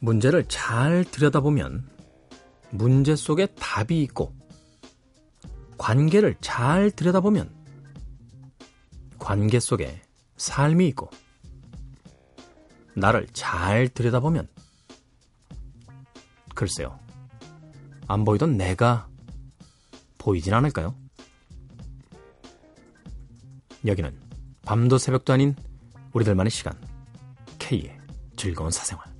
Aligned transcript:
문제를 0.00 0.44
잘 0.48 1.04
들여다보면 1.04 1.88
문제 2.70 3.16
속에 3.16 3.46
답이 3.46 4.02
있고 4.02 4.34
관계를 5.78 6.36
잘 6.40 6.90
들여다보면 6.90 7.50
관계 9.18 9.60
속에 9.60 10.02
삶이 10.36 10.86
있고 10.88 11.10
나를 12.94 13.26
잘 13.32 13.88
들여다보면 13.88 14.53
글쎄요. 16.64 16.98
안 18.08 18.24
보이던 18.24 18.56
내가 18.56 19.06
보이진 20.16 20.54
않을까요? 20.54 20.94
여기는 23.84 24.18
밤도 24.64 24.96
새벽도 24.96 25.34
아닌 25.34 25.54
우리들만의 26.14 26.50
시간 26.50 26.74
K의 27.58 27.94
즐거운 28.36 28.70
사생활 28.70 29.13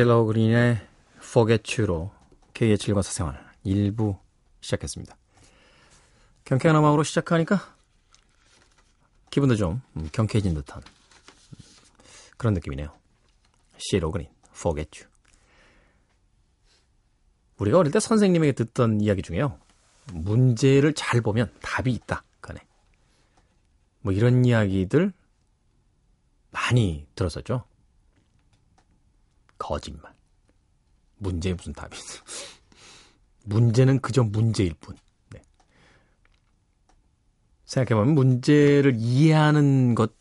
실러 0.00 0.24
그린의 0.24 0.80
Forget 1.18 1.78
You로 1.78 2.10
K의 2.54 2.78
즐거운 2.78 3.02
사생활 3.02 3.38
1부 3.66 4.18
시작했습니다. 4.62 5.14
경쾌한 6.46 6.74
음악으로 6.74 7.02
시작하니까 7.02 7.76
기분도 9.28 9.56
좀 9.56 9.82
경쾌해진 10.12 10.54
듯한 10.54 10.80
그런 12.38 12.54
느낌이네요. 12.54 12.96
실러 13.76 14.10
그린 14.10 14.28
Forget 14.54 15.02
You 15.02 15.10
우리가 17.58 17.78
어릴 17.80 17.92
때 17.92 18.00
선생님에게 18.00 18.52
듣던 18.52 19.02
이야기 19.02 19.20
중에요. 19.20 19.58
문제를 20.14 20.94
잘 20.94 21.20
보면 21.20 21.52
답이 21.60 21.92
있다. 21.92 22.24
그네. 22.40 22.58
뭐 24.00 24.14
이런 24.14 24.46
이야기들 24.46 25.12
많이 26.52 27.06
들었었죠. 27.14 27.69
거짓말. 29.60 30.12
문제에 31.18 31.52
무슨 31.52 31.72
답이 31.72 31.96
있어. 31.96 32.24
문제는 33.44 34.00
그저 34.00 34.24
문제일 34.24 34.74
뿐. 34.74 34.96
네. 35.30 35.42
생각해보면 37.66 38.14
문제를 38.14 38.96
이해하는 38.96 39.94
것, 39.94 40.12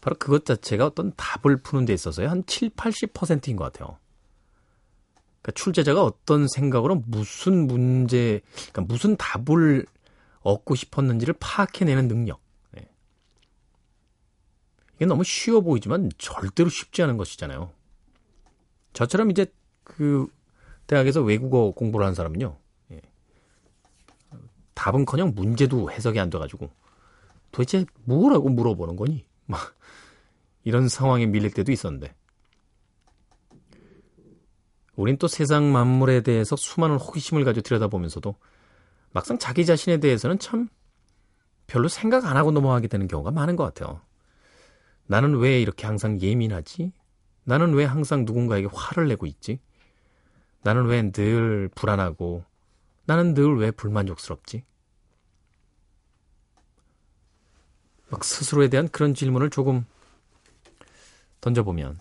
바로 0.00 0.16
그것 0.18 0.44
자체가 0.44 0.86
어떤 0.86 1.12
답을 1.16 1.62
푸는 1.62 1.86
데 1.86 1.92
있어서의 1.92 2.28
한 2.28 2.44
7, 2.46 2.70
80%인 2.70 3.56
것 3.56 3.72
같아요. 3.72 3.98
그러니까 5.42 5.52
출제자가 5.52 6.02
어떤 6.02 6.46
생각으로 6.46 7.02
무슨 7.06 7.66
문제, 7.66 8.40
그러니까 8.54 8.82
무슨 8.82 9.16
답을 9.16 9.86
얻고 10.40 10.74
싶었는지를 10.74 11.34
파악해내는 11.40 12.08
능력. 12.08 12.40
네. 12.70 12.88
이게 14.96 15.06
너무 15.06 15.24
쉬워 15.24 15.60
보이지만 15.60 16.10
절대로 16.18 16.68
쉽지 16.68 17.02
않은 17.02 17.16
것이잖아요. 17.16 17.72
저처럼 18.94 19.30
이제 19.30 19.46
그 19.82 20.26
대학에서 20.86 21.20
외국어 21.20 21.72
공부를 21.72 22.04
하는 22.06 22.14
사람은요. 22.14 22.56
예. 22.92 23.00
답은커녕 24.72 25.32
문제도 25.34 25.90
해석이 25.90 26.18
안 26.18 26.30
돼가지고 26.30 26.70
도대체 27.52 27.84
뭐라고 28.04 28.48
물어보는 28.48 28.96
거니? 28.96 29.26
막 29.46 29.74
이런 30.62 30.88
상황에 30.88 31.26
밀릴 31.26 31.52
때도 31.52 31.70
있었는데 31.70 32.14
우린 34.96 35.18
또 35.18 35.26
세상 35.26 35.72
만물에 35.72 36.22
대해서 36.22 36.56
수많은 36.56 36.96
호기심을 36.96 37.44
가지고 37.44 37.62
들여다보면서도 37.62 38.34
막상 39.10 39.38
자기 39.38 39.66
자신에 39.66 39.98
대해서는 39.98 40.38
참 40.38 40.68
별로 41.66 41.88
생각 41.88 42.26
안 42.26 42.36
하고 42.36 42.52
넘어가게 42.52 42.88
되는 42.88 43.08
경우가 43.08 43.32
많은 43.32 43.56
것 43.56 43.64
같아요. 43.64 44.00
나는 45.06 45.36
왜 45.36 45.60
이렇게 45.60 45.86
항상 45.86 46.20
예민하지? 46.20 46.92
나는 47.44 47.74
왜 47.74 47.84
항상 47.84 48.24
누군가에게 48.24 48.68
화를 48.72 49.08
내고 49.08 49.26
있지? 49.26 49.60
나는 50.62 50.86
왜 50.86 51.10
늘 51.12 51.68
불안하고, 51.74 52.44
나는 53.06 53.34
늘 53.34 53.56
왜 53.58 53.70
불만족스럽지? 53.70 54.64
막 58.10 58.24
스스로에 58.24 58.68
대한 58.68 58.88
그런 58.88 59.14
질문을 59.14 59.50
조금 59.50 59.84
던져보면, 61.40 62.00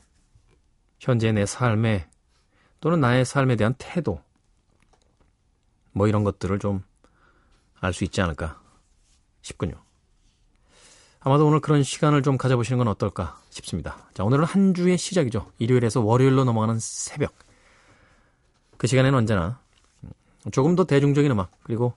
현재 0.99 1.31
내 1.31 1.45
삶에, 1.45 2.09
또는 2.79 2.99
나의 3.01 3.25
삶에 3.25 3.55
대한 3.55 3.73
태도, 3.77 4.21
뭐 5.91 6.07
이런 6.07 6.23
것들을 6.23 6.59
좀 6.59 6.83
알 7.83 7.91
수 7.91 8.05
있지 8.05 8.21
않을까 8.21 8.61
싶군요. 9.41 9.73
아마도 11.19 11.45
오늘 11.45 11.59
그런 11.59 11.83
시간을 11.83 12.23
좀 12.23 12.37
가져보시는 12.37 12.77
건 12.77 12.87
어떨까 12.87 13.37
싶습니다. 13.53 13.97
자, 14.13 14.23
오늘은 14.23 14.45
한 14.45 14.73
주의 14.73 14.97
시작이죠. 14.97 15.51
일요일에서 15.59 16.01
월요일로 16.01 16.43
넘어가는 16.43 16.77
새벽. 16.79 17.33
그 18.77 18.87
시간에는 18.87 19.17
언제나 19.17 19.59
조금 20.51 20.75
더 20.75 20.83
대중적인 20.85 21.31
음악, 21.31 21.51
그리고 21.63 21.93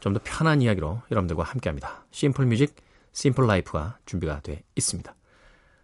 좀 0.00 0.14
더 0.14 0.20
편한 0.24 0.62
이야기로 0.62 1.02
여러분들과 1.10 1.42
함께 1.42 1.68
합니다. 1.68 2.04
Simple 2.10 2.46
Music, 2.46 2.74
Simple 3.12 3.46
Life가 3.46 3.98
준비가 4.06 4.40
돼 4.40 4.62
있습니다. 4.74 5.14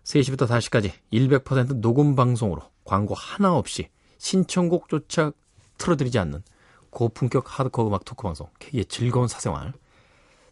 3시부터 0.05 0.49
5시까지 0.49 0.93
100% 1.13 1.81
녹음 1.81 2.17
방송으로 2.17 2.63
광고 2.85 3.15
하나 3.15 3.55
없이 3.55 3.89
신청곡조차 4.19 5.33
틀어드리지 5.79 6.19
않는 6.19 6.43
고품격 6.91 7.59
하드코어 7.59 7.89
음악 7.89 8.05
토크 8.05 8.23
방송 8.23 8.49
K의 8.59 8.87
즐거운 8.87 9.29
사생활. 9.29 9.75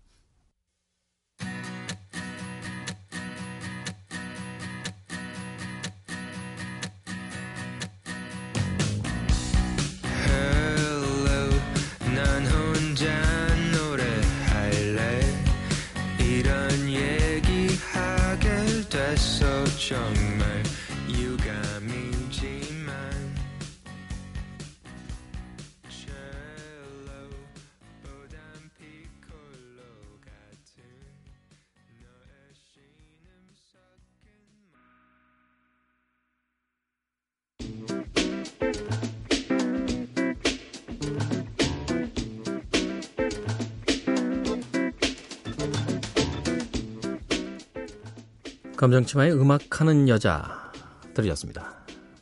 감정치마의 48.83 49.33
음악하는 49.35 50.09
여자 50.09 50.73
들으셨습니다. 51.15 51.73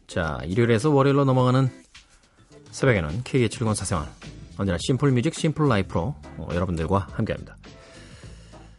자, 0.07 0.39
일요일에서 0.45 0.91
월요일로 0.91 1.25
넘어가는 1.25 1.71
새벽에는 2.71 3.23
K의 3.25 3.49
즐거운 3.49 3.75
사생활 3.75 4.07
언제나 4.59 4.77
심플 4.79 5.11
뮤직 5.13 5.33
심플 5.33 5.67
라이프로 5.67 6.15
어, 6.37 6.49
여러분들과 6.53 7.09
함께합니다. 7.13 7.57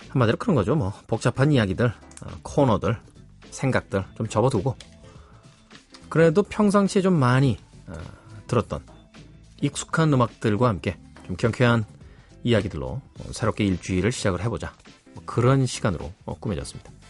한마디로 0.09 0.37
그런 0.37 0.55
거죠. 0.55 0.75
뭐 0.75 0.93
복잡한 1.07 1.51
이야기들, 1.51 1.87
어, 1.87 2.29
코너들, 2.43 2.99
생각들 3.49 4.05
좀 4.15 4.27
접어두고 4.27 4.75
그래도 6.07 6.43
평상시에 6.43 7.01
좀 7.01 7.15
많이 7.15 7.57
어, 7.87 7.93
들었던 8.45 8.85
익숙한 9.59 10.13
음악들과 10.13 10.67
함께 10.67 10.99
좀 11.25 11.35
경쾌한 11.35 11.85
이야기들로 12.43 12.87
어, 12.89 13.31
새롭게 13.31 13.65
일주일을 13.65 14.11
시작을 14.11 14.39
해보자. 14.43 14.71
뭐 15.15 15.23
그런 15.25 15.65
시간으로 15.65 16.13
어, 16.25 16.37
꾸며졌습니다. 16.39 17.00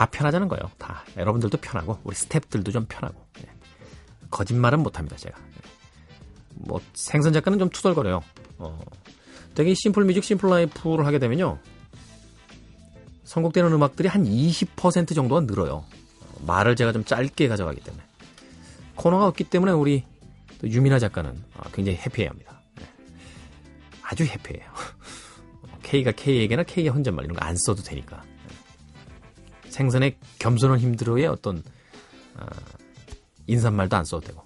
다 0.00 0.06
편하자는 0.06 0.48
거예요. 0.48 0.62
다. 0.78 1.04
여러분들도 1.18 1.58
편하고, 1.58 1.98
우리 2.04 2.16
스탭들도 2.16 2.72
좀 2.72 2.86
편하고. 2.88 3.22
예. 3.40 3.44
거짓말은 4.30 4.80
못합니다, 4.80 5.14
제가. 5.18 5.38
예. 5.38 5.68
뭐, 6.54 6.80
생선 6.94 7.34
작가는 7.34 7.58
좀 7.58 7.68
투덜거려요. 7.68 8.22
어, 8.56 8.80
되게 9.54 9.74
Simple 9.74 10.06
Music, 10.06 10.24
Simple 10.24 10.48
Life를 10.48 11.04
하게 11.04 11.18
되면요. 11.18 11.58
선곡되는 13.24 13.70
음악들이 13.74 14.08
한 14.08 14.24
20% 14.24 15.14
정도가 15.14 15.42
늘어요. 15.42 15.84
말을 16.46 16.76
제가 16.76 16.92
좀 16.92 17.04
짧게 17.04 17.48
가져가기 17.48 17.82
때문에. 17.82 18.02
코너가 18.94 19.26
없기 19.26 19.44
때문에 19.44 19.72
우리 19.72 20.04
유민아 20.64 20.98
작가는 20.98 21.30
아, 21.58 21.68
굉장히 21.74 21.98
해피해야 21.98 22.30
합니다. 22.30 22.62
네. 22.76 22.86
아주 24.00 24.24
해피해요. 24.24 24.64
K가 25.84 26.12
K에게나 26.12 26.62
K의 26.62 26.88
혼잣말 26.88 27.26
이런 27.26 27.36
거 27.36 27.44
안 27.44 27.54
써도 27.56 27.82
되니까. 27.82 28.22
생선의 29.70 30.18
겸손한 30.38 30.78
힘들어의 30.78 31.26
어떤 31.26 31.62
어, 32.36 32.46
인사말도 33.46 33.96
안 33.96 34.04
써도 34.04 34.26
되고 34.26 34.44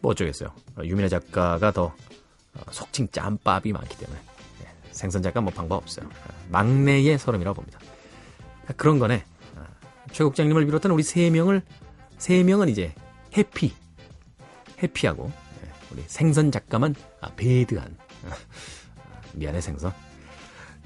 뭐 0.00 0.12
어쩌겠어요. 0.12 0.52
유민아 0.82 1.08
작가가 1.08 1.70
더 1.70 1.94
어, 2.54 2.60
속칭 2.70 3.08
짬밥이 3.12 3.72
많기 3.72 3.96
때문에 3.98 4.18
네, 4.60 4.68
생선 4.92 5.22
작가 5.22 5.40
뭐 5.40 5.52
방법 5.52 5.76
없어요. 5.76 6.08
막내의 6.50 7.18
서름이라고 7.18 7.54
봅니다. 7.54 7.78
그런 8.76 8.98
거네. 8.98 9.24
최 10.12 10.24
국장님을 10.24 10.64
비롯한 10.66 10.90
우리 10.92 11.02
세 11.02 11.30
명을 11.30 11.62
세 12.18 12.42
명은 12.42 12.68
이제 12.68 12.94
happy 13.36 13.74
happy하고 14.82 15.30
네, 15.62 15.70
우리 15.92 16.04
생선 16.06 16.50
작가만 16.50 16.94
아, 17.20 17.30
bad한 17.36 17.96
미안해 19.34 19.60
생선. 19.60 19.92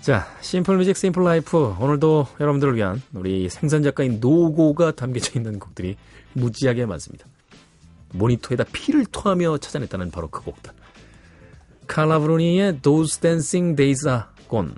자, 0.01 0.27
simple 0.41 0.79
music 0.79 0.97
simple 0.97 1.23
life 1.23 1.77
오늘도 1.79 2.29
여러분들을 2.41 2.75
위한 2.75 3.03
우리 3.13 3.51
생선 3.51 3.83
작가인 3.83 4.19
노고가 4.19 4.93
담겨져 4.93 5.39
있는 5.39 5.59
곡들이 5.59 5.97
무지하게 6.33 6.87
많습니다. 6.87 7.27
모니터에다 8.15 8.65
피를 8.73 9.05
토하며 9.05 9.59
찾아냈다는 9.59 10.11
바로 10.11 10.29
그 10.29 10.43
곡들. 10.43 10.73
칼라브루니의 11.87 12.81
Those 12.81 13.21
Dancing 13.21 13.77
Days 13.77 14.09
Are 14.09 14.23
Gone 14.49 14.73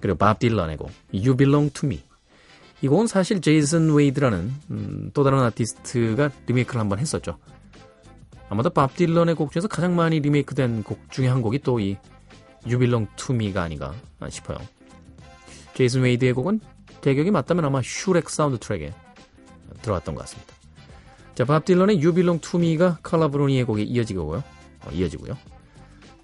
그리고 0.00 0.18
밥 0.18 0.38
딜런의 0.38 0.76
곡 0.76 0.92
You 1.12 1.36
Belong 1.36 1.72
To 1.72 1.88
Me 1.88 2.00
이 2.80 2.86
곡은 2.86 3.08
사실 3.08 3.40
제이슨 3.40 3.92
웨이드라는 3.92 4.52
음, 4.70 5.10
또 5.14 5.24
다른 5.24 5.40
아티스트가 5.40 6.30
리메이크를 6.46 6.80
한번 6.80 7.00
했었죠. 7.00 7.38
아마도 8.48 8.70
밥 8.70 8.94
딜런의 8.94 9.34
곡 9.34 9.50
중에서 9.50 9.66
가장 9.66 9.96
많이 9.96 10.20
리메이크된 10.20 10.84
곡 10.84 11.10
중에 11.10 11.26
한 11.26 11.42
곡이 11.42 11.58
또 11.60 11.80
이 11.80 11.96
To 13.16 13.34
Me가 13.34 13.62
아닌가 13.62 13.94
싶어요. 14.28 14.58
제이슨 15.74 16.02
웨이드의 16.02 16.32
곡은 16.32 16.60
기억이 17.00 17.30
맞다면 17.30 17.64
아마 17.64 17.80
슈렉 17.82 18.28
사운드 18.30 18.58
트랙에 18.58 18.92
들어갔던 19.82 20.14
것 20.14 20.20
같습니다. 20.22 20.54
자, 21.34 21.44
밥 21.44 21.64
딜런의 21.64 22.00
To 22.40 22.60
Me가 22.60 22.98
칼라브로니의 23.02 23.64
곡에 23.64 23.82
이어지고요. 23.82 24.44
어, 24.84 24.90
이어지고요. 24.90 25.36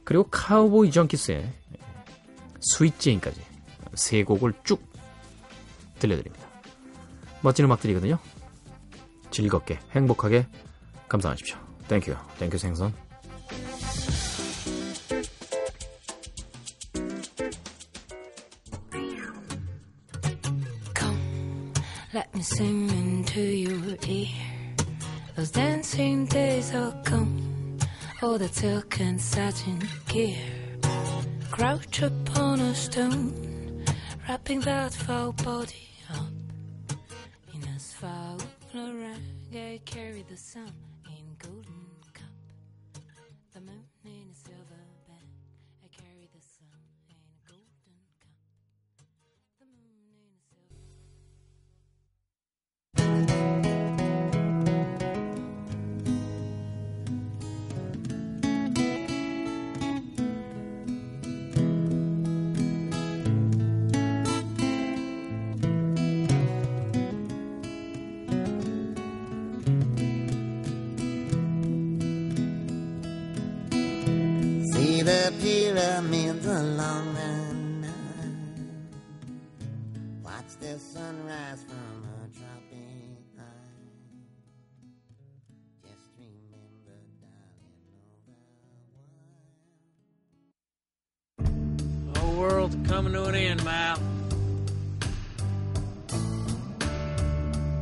그리고 0.05 0.25
카우보이 0.31 0.91
정키스의 0.91 1.53
Sweet 2.61 2.99
Jane까지 2.99 3.41
세 3.95 4.25
곡을 4.25 4.55
쭉 4.65 4.83
들려드립니다. 5.99 6.49
멋진 7.43 7.65
음악들이거든요. 7.65 8.19
즐겁게 9.31 9.79
행복하게 9.93 10.47
감상하십시오. 11.09 11.57
Thank 11.89 12.15
you. 12.39 12.45
Thank 12.45 12.54
you 12.54 12.59
생선. 12.59 12.95
Let 22.39 22.51
me 22.51 22.57
sing 22.57 22.91
into 22.91 23.41
your 23.41 23.97
ear. 24.07 24.29
Those 25.35 25.51
dancing 25.51 26.27
days 26.27 26.73
are 26.73 26.95
gone. 27.03 27.81
All 28.23 28.35
oh, 28.35 28.39
the 28.39 28.47
silk 28.47 29.01
and 29.01 29.21
satin 29.21 29.83
gear. 30.07 30.39
Crouch 31.51 32.01
upon 32.01 32.61
a 32.61 32.73
stone, 32.77 33.85
wrapping 34.29 34.61
that 34.61 34.93
foul 34.93 35.33
body 35.33 35.89
up 36.15 36.31
in 37.53 37.65
asphalt 37.75 38.47
rag. 38.73 39.21
I 39.53 39.81
carry 39.85 40.25
the 40.31 40.37
sun 40.37 40.73
in 41.09 41.25
golden 41.43 41.78
the 75.09 75.33
pyramids 75.41 76.47
along 76.47 77.08
world's 92.69 92.91
coming 92.91 93.13
to 93.13 93.25
an 93.25 93.35
end, 93.35 93.65
Mal. 93.65 93.99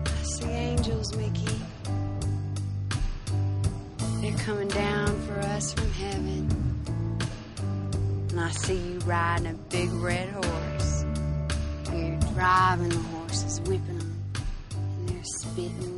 I 0.07 0.23
see 0.23 0.49
angels, 0.49 1.17
Mickey. 1.17 1.61
They're 4.21 4.39
coming 4.45 4.69
down 4.69 5.21
for 5.27 5.39
us 5.41 5.73
from 5.73 5.91
heaven. 5.93 6.49
And 8.31 8.41
I 8.41 8.51
see 8.51 8.77
you 8.77 8.99
riding 9.01 9.47
a 9.47 9.55
big 9.71 9.91
red 9.93 10.29
horse. 10.31 11.05
You're 11.93 12.19
driving 12.35 12.89
the 12.91 12.99
horses, 12.99 13.61
whipping 13.63 13.99
them. 13.99 14.23
And 14.75 15.09
they're 15.09 15.25
spitting 15.25 15.96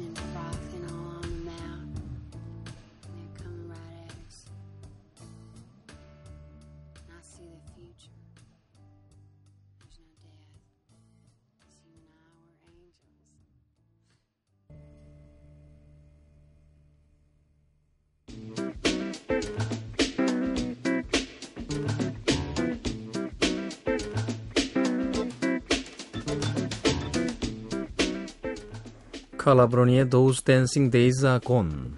칼라브로니의 29.48 30.10
Those 30.10 30.44
Dancing 30.44 30.90
Days 30.90 31.24
Are 31.24 31.40
Gone 31.40 31.92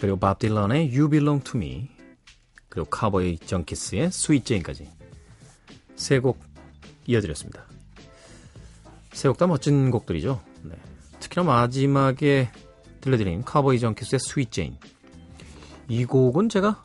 그리고 0.00 0.16
밥 0.18 0.38
딜런의 0.40 0.88
You 0.88 1.08
Belong 1.08 1.44
To 1.44 1.56
Me 1.60 1.88
그리고 2.68 2.88
카보이 2.90 3.38
정키스의 3.38 4.06
Sweet 4.06 4.44
Jane까지 4.44 4.88
세 5.94 6.18
곡 6.18 6.40
이어드렸습니다. 7.06 7.64
세 9.12 9.28
곡 9.28 9.38
다 9.38 9.46
멋진 9.46 9.90
곡들이죠. 9.92 10.40
네. 10.62 10.74
특히나 11.20 11.44
마지막에 11.44 12.50
들려드린 13.00 13.44
카보이 13.44 13.78
정키스의 13.78 14.18
Sweet 14.26 14.50
Jane 14.50 14.78
이 15.88 16.04
곡은 16.04 16.48
제가 16.48 16.82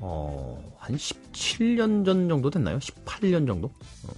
어, 0.00 0.76
한 0.78 0.96
17년 0.96 2.04
전 2.04 2.28
정도 2.28 2.50
됐나요? 2.50 2.78
18년 2.78 3.46
정도? 3.46 3.68
어. 4.06 4.12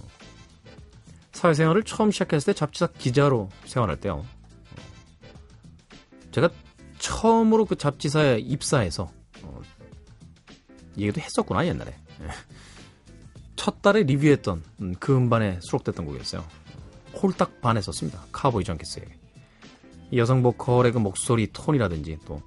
사회생활을 1.37 1.83
처음 1.83 2.09
시작했을 2.09 2.53
때 2.53 2.57
잡지사 2.57 2.87
기자로 2.87 3.49
생활할 3.65 3.99
때요. 3.99 4.25
제가 6.31 6.49
처음으로 6.97 7.65
그 7.65 7.75
잡지사에 7.75 8.39
입사해서 8.39 9.11
어, 9.43 9.61
얘기도 10.97 11.21
했었구나 11.21 11.67
옛날에 11.67 11.91
예. 12.21 12.27
첫 13.55 13.83
달에 13.83 14.01
리뷰했던 14.03 14.63
음, 14.81 14.95
그 14.99 15.15
음반에 15.15 15.59
수록됐던 15.61 16.07
곡이었어요. 16.07 16.43
홀딱 17.21 17.61
반했었습니다. 17.61 18.25
카보이 18.31 18.63
정키스에게. 18.63 19.15
여성 20.15 20.41
보컬의 20.41 20.91
그 20.91 20.97
목소리 20.97 21.51
톤이라든지 21.51 22.17
또 22.25 22.41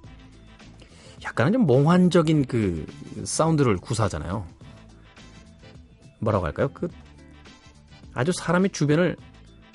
약간은 1.23 1.53
좀 1.53 1.65
몽환적인 1.65 2.45
그 2.45 2.85
사운드를 3.23 3.77
구사하잖아요. 3.77 4.45
뭐라고 6.19 6.45
할까요? 6.45 6.69
그 6.73 6.89
아주 8.13 8.31
사람의 8.31 8.71
주변을 8.71 9.15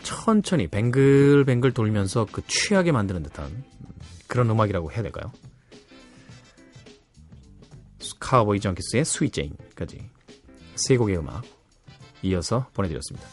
천천히 0.02 0.68
뱅글뱅글 0.68 1.72
돌면서 1.72 2.26
그 2.30 2.42
취하게 2.46 2.92
만드는 2.92 3.22
듯한 3.24 3.64
그런 4.26 4.50
음악이라고 4.50 4.92
해야 4.92 5.02
될까요? 5.02 5.32
카우보이 8.20 8.60
정키스의 8.60 9.04
Sweet 9.04 9.32
Jane까지 9.32 10.10
세 10.76 10.96
곡의 10.96 11.18
음악 11.18 11.44
이어서 12.22 12.68
보내드렸습니다. 12.74 13.28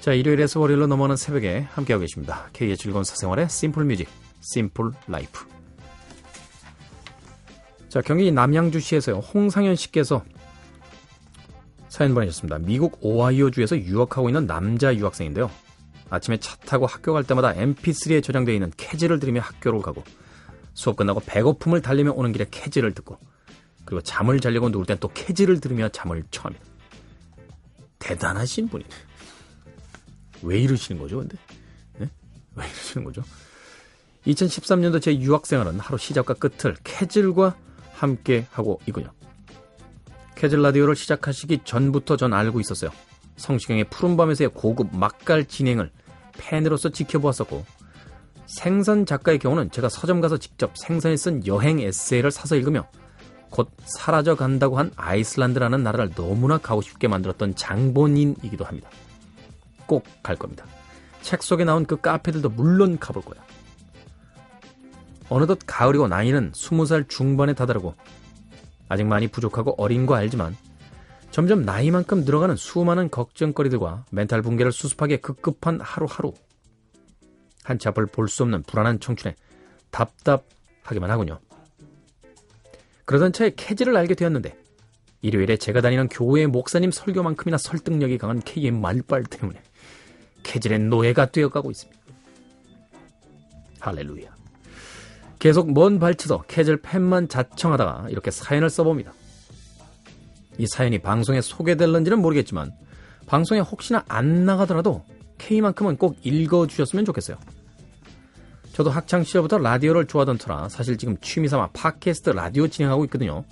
자, 0.00 0.12
일요일에서 0.12 0.60
월요일로 0.60 0.86
넘어오는 0.86 1.16
새벽에 1.16 1.60
함께하고 1.60 2.02
계십니다. 2.02 2.48
K의 2.52 2.76
즐거운 2.76 3.04
사생활의 3.04 3.48
simple 3.48 3.84
music, 3.84 4.08
Simple 4.40 4.92
life. 5.06 5.46
자, 7.88 8.02
경기 8.02 8.30
남양주시에서요, 8.30 9.18
홍상현 9.18 9.76
씨께서 9.76 10.24
사연 11.94 12.12
보내셨습니다. 12.12 12.58
미국 12.58 12.98
오하이오주에서 13.02 13.78
유학하고 13.78 14.28
있는 14.28 14.48
남자 14.48 14.92
유학생인데요. 14.96 15.48
아침에 16.10 16.38
차 16.38 16.56
타고 16.56 16.86
학교 16.86 17.12
갈 17.12 17.22
때마다 17.22 17.54
mp3에 17.54 18.20
저장되어 18.20 18.52
있는 18.52 18.72
캐즈를 18.76 19.20
들으며 19.20 19.40
학교로 19.40 19.80
가고 19.80 20.02
수업 20.72 20.96
끝나고 20.96 21.20
배고픔을 21.24 21.82
달래며 21.82 22.10
오는 22.10 22.32
길에 22.32 22.46
캐즈를 22.50 22.94
듣고 22.94 23.16
그리고 23.84 24.02
잠을 24.02 24.40
자려고 24.40 24.70
누울 24.70 24.86
땐 24.86 24.96
또 24.98 25.06
캐즈를 25.06 25.60
들으며 25.60 25.88
잠을 25.88 26.24
청합니다. 26.32 26.66
대단하신 28.00 28.66
분이네. 28.70 28.90
왜 30.42 30.58
이러시는 30.62 31.00
거죠, 31.00 31.18
근데? 31.18 31.36
네? 32.00 32.10
왜 32.56 32.66
이러시는 32.66 33.04
거죠? 33.04 33.22
2013년도 34.26 35.00
제 35.00 35.16
유학생활은 35.16 35.78
하루 35.78 35.96
시작과 35.96 36.34
끝을 36.34 36.74
캐즐과 36.82 37.56
함께 37.92 38.48
하고 38.50 38.80
있군요. 38.88 39.12
캐즐 40.44 40.60
라디오를 40.60 40.94
시작하시기 40.94 41.60
전부터 41.64 42.18
전 42.18 42.34
알고 42.34 42.60
있었어요. 42.60 42.90
성시경의 43.36 43.84
푸른밤에서의 43.84 44.50
고급 44.52 44.94
막갈 44.94 45.46
진행을 45.46 45.90
팬으로서 46.36 46.90
지켜보았었고 46.90 47.64
생선 48.44 49.06
작가의 49.06 49.38
경우는 49.38 49.70
제가 49.70 49.88
서점 49.88 50.20
가서 50.20 50.36
직접 50.36 50.76
생선에 50.76 51.16
쓴 51.16 51.46
여행 51.46 51.80
에세이를 51.80 52.30
사서 52.30 52.56
읽으며 52.56 52.86
곧 53.48 53.70
사라져 53.86 54.34
간다고 54.34 54.76
한 54.76 54.90
아이슬란드라는 54.96 55.82
나라를 55.82 56.10
너무나 56.10 56.58
가고 56.58 56.82
싶게 56.82 57.08
만들었던 57.08 57.54
장본인이기도 57.54 58.66
합니다. 58.66 58.90
꼭 59.86 60.04
갈 60.22 60.36
겁니다. 60.36 60.66
책 61.22 61.42
속에 61.42 61.64
나온 61.64 61.86
그 61.86 62.02
카페들도 62.02 62.50
물론 62.50 62.98
가볼 62.98 63.22
거야. 63.22 63.42
어느덧 65.30 65.60
가을이고 65.66 66.06
나이는 66.06 66.52
20살 66.52 67.08
중반에 67.08 67.54
다다르고 67.54 67.94
아직 68.88 69.04
많이 69.04 69.28
부족하고 69.28 69.74
어린 69.78 70.06
거 70.06 70.14
알지만 70.14 70.56
점점 71.30 71.62
나이만큼 71.62 72.24
늘어가는 72.24 72.56
수많은 72.56 73.10
걱정거리들과 73.10 74.04
멘탈 74.10 74.40
붕괴를 74.42 74.70
수습하기에 74.72 75.16
급급한 75.18 75.80
하루하루 75.80 76.32
한치 77.64 77.88
앞을 77.88 78.06
볼 78.06 78.28
수 78.28 78.42
없는 78.42 78.62
불안한 78.64 79.00
청춘에 79.00 79.34
답답하기만 79.90 81.10
하군요. 81.10 81.40
그러던 83.04 83.32
차에 83.32 83.50
캐지를 83.56 83.96
알게 83.96 84.14
되었는데 84.14 84.56
일요일에 85.22 85.56
제가 85.56 85.80
다니는 85.80 86.08
교회 86.08 86.46
목사님 86.46 86.90
설교만큼이나 86.90 87.56
설득력이 87.56 88.18
강한 88.18 88.40
K의 88.40 88.70
말빨 88.70 89.24
때문에 89.24 89.60
캐질의 90.42 90.80
노예가 90.80 91.30
되어가고 91.30 91.70
있습니다. 91.70 92.00
할렐루야. 93.80 94.33
계속 95.44 95.74
먼 95.74 95.98
발치서 95.98 96.44
캐즐 96.48 96.80
팬만 96.80 97.28
자청하다가 97.28 98.06
이렇게 98.08 98.30
사연을 98.30 98.70
써봅니다. 98.70 99.12
이 100.56 100.66
사연이 100.66 100.98
방송에 100.98 101.42
소개될런지는 101.42 102.18
모르겠지만 102.22 102.72
방송에 103.26 103.60
혹시나 103.60 104.02
안 104.08 104.46
나가더라도 104.46 105.04
K만큼은 105.36 105.98
꼭 105.98 106.16
읽어주셨으면 106.22 107.04
좋겠어요. 107.04 107.36
저도 108.72 108.88
학창 108.88 109.22
시절부터 109.22 109.58
라디오를 109.58 110.06
좋아하던 110.06 110.38
터라 110.38 110.70
사실 110.70 110.96
지금 110.96 111.18
취미삼아 111.18 111.72
팟캐스트 111.74 112.30
라디오 112.30 112.66
진행하고 112.66 113.04
있거든요. 113.04 113.44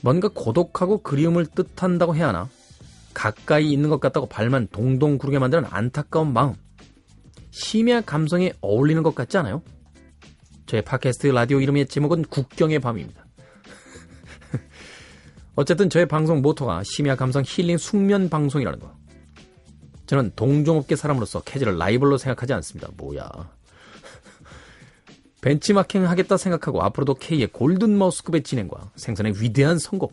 뭔가 0.00 0.28
고독하고 0.32 1.02
그리움을 1.02 1.46
뜻한다고 1.46 2.14
해야 2.14 2.28
하나? 2.28 2.48
가까이 3.14 3.72
있는 3.72 3.90
것 3.90 3.98
같다고 3.98 4.28
발만 4.28 4.68
동동 4.70 5.18
구르게 5.18 5.40
만드는 5.40 5.64
안타까운 5.68 6.32
마음. 6.32 6.54
심야 7.50 8.02
감성에 8.02 8.52
어울리는 8.60 9.02
것 9.02 9.12
같지 9.16 9.38
않아요? 9.38 9.60
저의 10.66 10.82
팟캐스트 10.82 11.28
라디오 11.28 11.60
이름의 11.60 11.86
제목은 11.86 12.24
국경의 12.24 12.80
밤입니다. 12.80 13.24
어쨌든 15.54 15.88
저의 15.88 16.06
방송 16.06 16.42
모토가 16.42 16.82
심야 16.84 17.14
감성 17.14 17.44
힐링 17.46 17.78
숙면 17.78 18.28
방송이라는 18.28 18.80
거. 18.80 18.92
저는 20.06 20.32
동종업계 20.34 20.96
사람으로서 20.96 21.42
캐즈를 21.42 21.78
라이벌로 21.78 22.18
생각하지 22.18 22.52
않습니다. 22.54 22.88
뭐야. 22.96 23.30
벤치마킹 25.40 26.08
하겠다 26.08 26.36
생각하고 26.36 26.82
앞으로도 26.82 27.14
K의 27.14 27.46
골든 27.48 27.96
마우스급의 27.96 28.42
진행과 28.42 28.90
생선의 28.96 29.40
위대한 29.40 29.78
선곡 29.78 30.12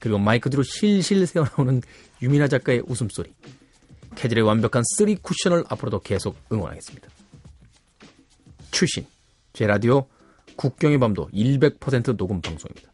그리고 0.00 0.18
마이크 0.18 0.50
뒤로 0.50 0.62
실실 0.62 1.26
새어나오는 1.26 1.80
유민아 2.20 2.48
작가의 2.48 2.82
웃음소리 2.86 3.32
캐즐의 4.16 4.42
완벽한 4.42 4.82
쓰리 4.84 5.16
쿠션을 5.16 5.64
앞으로도 5.68 6.00
계속 6.00 6.36
응원하겠습니다. 6.52 7.08
추신 8.70 9.06
제 9.58 9.66
라디오 9.66 10.06
국경의 10.54 11.00
밤도 11.00 11.30
100% 11.30 12.16
녹음 12.16 12.40
방송입니다. 12.40 12.92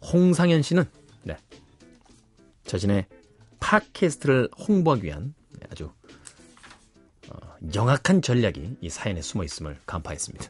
홍상현 0.00 0.62
씨는 0.62 0.84
네, 1.24 1.36
자신의 2.62 3.06
팟캐스트를 3.58 4.48
홍보하기 4.56 5.02
위한 5.02 5.34
네, 5.58 5.66
아주 5.72 5.90
어, 7.30 7.36
영악한 7.74 8.22
전략이 8.22 8.76
이 8.80 8.88
사연에 8.88 9.22
숨어 9.22 9.42
있음을 9.42 9.80
간파했습니다. 9.84 10.48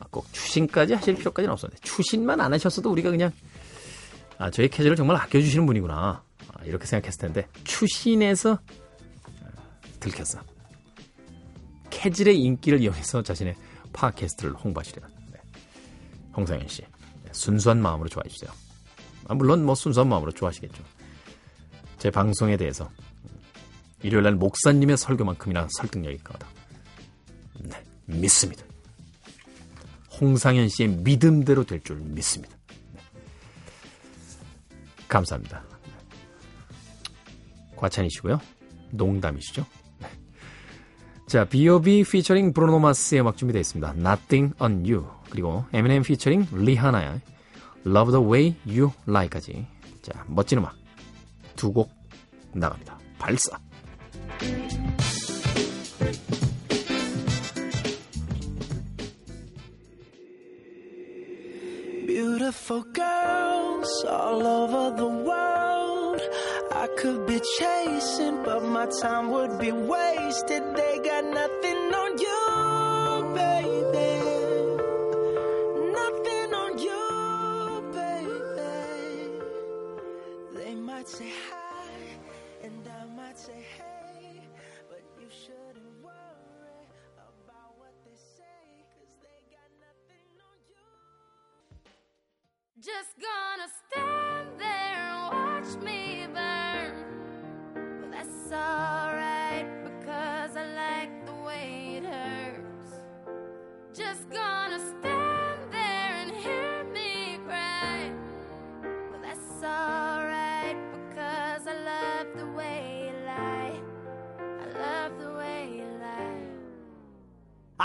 아, 0.00 0.06
꼭 0.10 0.32
추신까지 0.32 0.94
하실 0.94 1.16
필요까지는 1.16 1.52
없었는데 1.52 1.82
추신만 1.82 2.40
안 2.40 2.54
하셨어도 2.54 2.90
우리가 2.90 3.10
그냥 3.10 3.30
아, 4.38 4.50
저희 4.50 4.68
캐즈를 4.70 4.96
정말 4.96 5.16
아껴주시는 5.18 5.66
분이구나 5.66 6.24
아, 6.48 6.64
이렇게 6.64 6.86
생각했을 6.86 7.20
텐데 7.20 7.46
추신에서 7.64 8.54
아, 8.54 9.48
들켰어. 10.00 10.40
캐즐의 12.02 12.40
인기를 12.40 12.80
이용해서 12.80 13.22
자신의 13.22 13.54
팟캐스트를 13.92 14.54
홍보하시려는 14.54 15.08
네. 15.30 15.38
홍상현 16.36 16.66
씨 16.66 16.82
네, 16.82 17.30
순수한 17.30 17.80
마음으로 17.80 18.08
좋아해 18.08 18.28
주세요. 18.28 18.50
아, 19.28 19.34
물론 19.34 19.64
뭐 19.64 19.76
순수한 19.76 20.08
마음으로 20.08 20.32
좋아하시겠죠. 20.32 20.82
제 21.98 22.10
방송에 22.10 22.56
대해서 22.56 22.90
일요일 24.02 24.24
날 24.24 24.34
목사님의 24.34 24.96
설교만큼이나 24.96 25.68
설득력이 25.78 26.18
강하다. 26.24 26.48
네, 27.60 27.84
믿습니다. 28.06 28.64
홍상현 30.20 30.70
씨의 30.70 30.88
믿음대로 30.88 31.62
될 31.64 31.80
줄 31.84 31.98
믿습니다. 31.98 32.56
네. 32.94 33.00
감사합니다. 35.06 35.62
과찬이시고요. 37.76 38.40
농담이시죠? 38.90 39.64
네. 41.32 41.38
자, 41.38 41.44
B.O.B. 41.46 42.04
피처링 42.04 42.52
브루노 42.52 42.78
마스의 42.78 43.22
음악 43.22 43.38
준비되어 43.38 43.60
있습니다. 43.60 43.94
Nothing 43.96 44.54
on 44.60 44.84
You 44.84 45.06
그리고 45.30 45.64
M&M 45.72 46.02
피처링 46.02 46.48
리하나의 46.52 47.22
Love 47.86 48.12
the 48.12 48.22
Way 48.22 48.54
You 48.66 48.90
Like까지 49.08 49.66
자, 50.02 50.24
멋진 50.26 50.58
음악 50.58 50.74
두 51.56 51.72
곡 51.72 51.90
나갑니다. 52.52 52.98
발사! 53.18 53.58
Beautiful 62.06 62.84
girls 62.92 64.04
all 64.06 64.46
over 64.46 64.94
the 64.94 65.06
world. 65.06 66.01
I 66.82 66.88
could 66.96 67.26
be 67.28 67.38
chasing, 67.58 68.42
but 68.42 68.64
my 68.64 68.86
time 69.00 69.30
would 69.30 69.56
be 69.60 69.70
wasted. 69.70 70.64
They 70.74 70.98
got 70.98 71.24
nothing 71.24 71.94
on 72.02 72.18
you, 72.26 72.42
baby. 73.36 74.10
Nothing 76.00 76.54
on 76.62 76.72
you, 76.86 77.04
baby. 77.94 78.74
They 80.56 80.74
might 80.74 81.08
say 81.08 81.30
hi, 81.50 81.92
and 82.64 82.82
I 83.00 83.04
might 83.14 83.38
say 83.38 83.64
hey, 83.78 84.40
but 84.90 85.02
you 85.20 85.28
shouldn't 85.30 86.02
worry 86.02 86.82
about 87.30 87.78
what 87.78 87.94
they 88.04 88.16
say, 88.38 88.66
cause 88.98 89.12
they 89.22 89.40
got 89.54 89.70
nothing 89.78 90.26
on 90.50 90.58
you. 90.68 90.90
Just 92.80 93.14
gonna 93.22 93.68
stand 93.86 94.01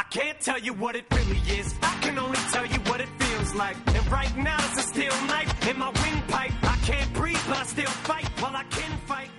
can't 0.10 0.40
tell 0.40 0.60
you 0.60 0.74
what 0.74 0.96
it 0.96 1.06
really 1.12 1.42
is. 1.60 1.76
I 1.82 1.98
can 2.02 2.18
only 2.18 2.40
tell 2.52 2.66
you 2.66 2.80
what 2.90 3.02
it 3.02 3.10
feels 3.20 3.54
like. 3.56 3.76
And 3.88 4.12
right 4.12 4.36
now 4.38 4.58
it's 4.60 4.86
a 4.86 4.88
steel 4.88 5.14
knife 5.28 5.68
in 5.68 5.78
my 5.78 5.92
windpipe. 6.02 6.54
I 6.64 6.78
can't 6.84 7.14
breathe, 7.14 7.40
but 7.48 7.58
I 7.58 7.64
still 7.64 7.90
fight. 8.08 8.28
while 8.40 8.56
I 8.56 8.64
can 8.64 8.92
fight 9.06 9.37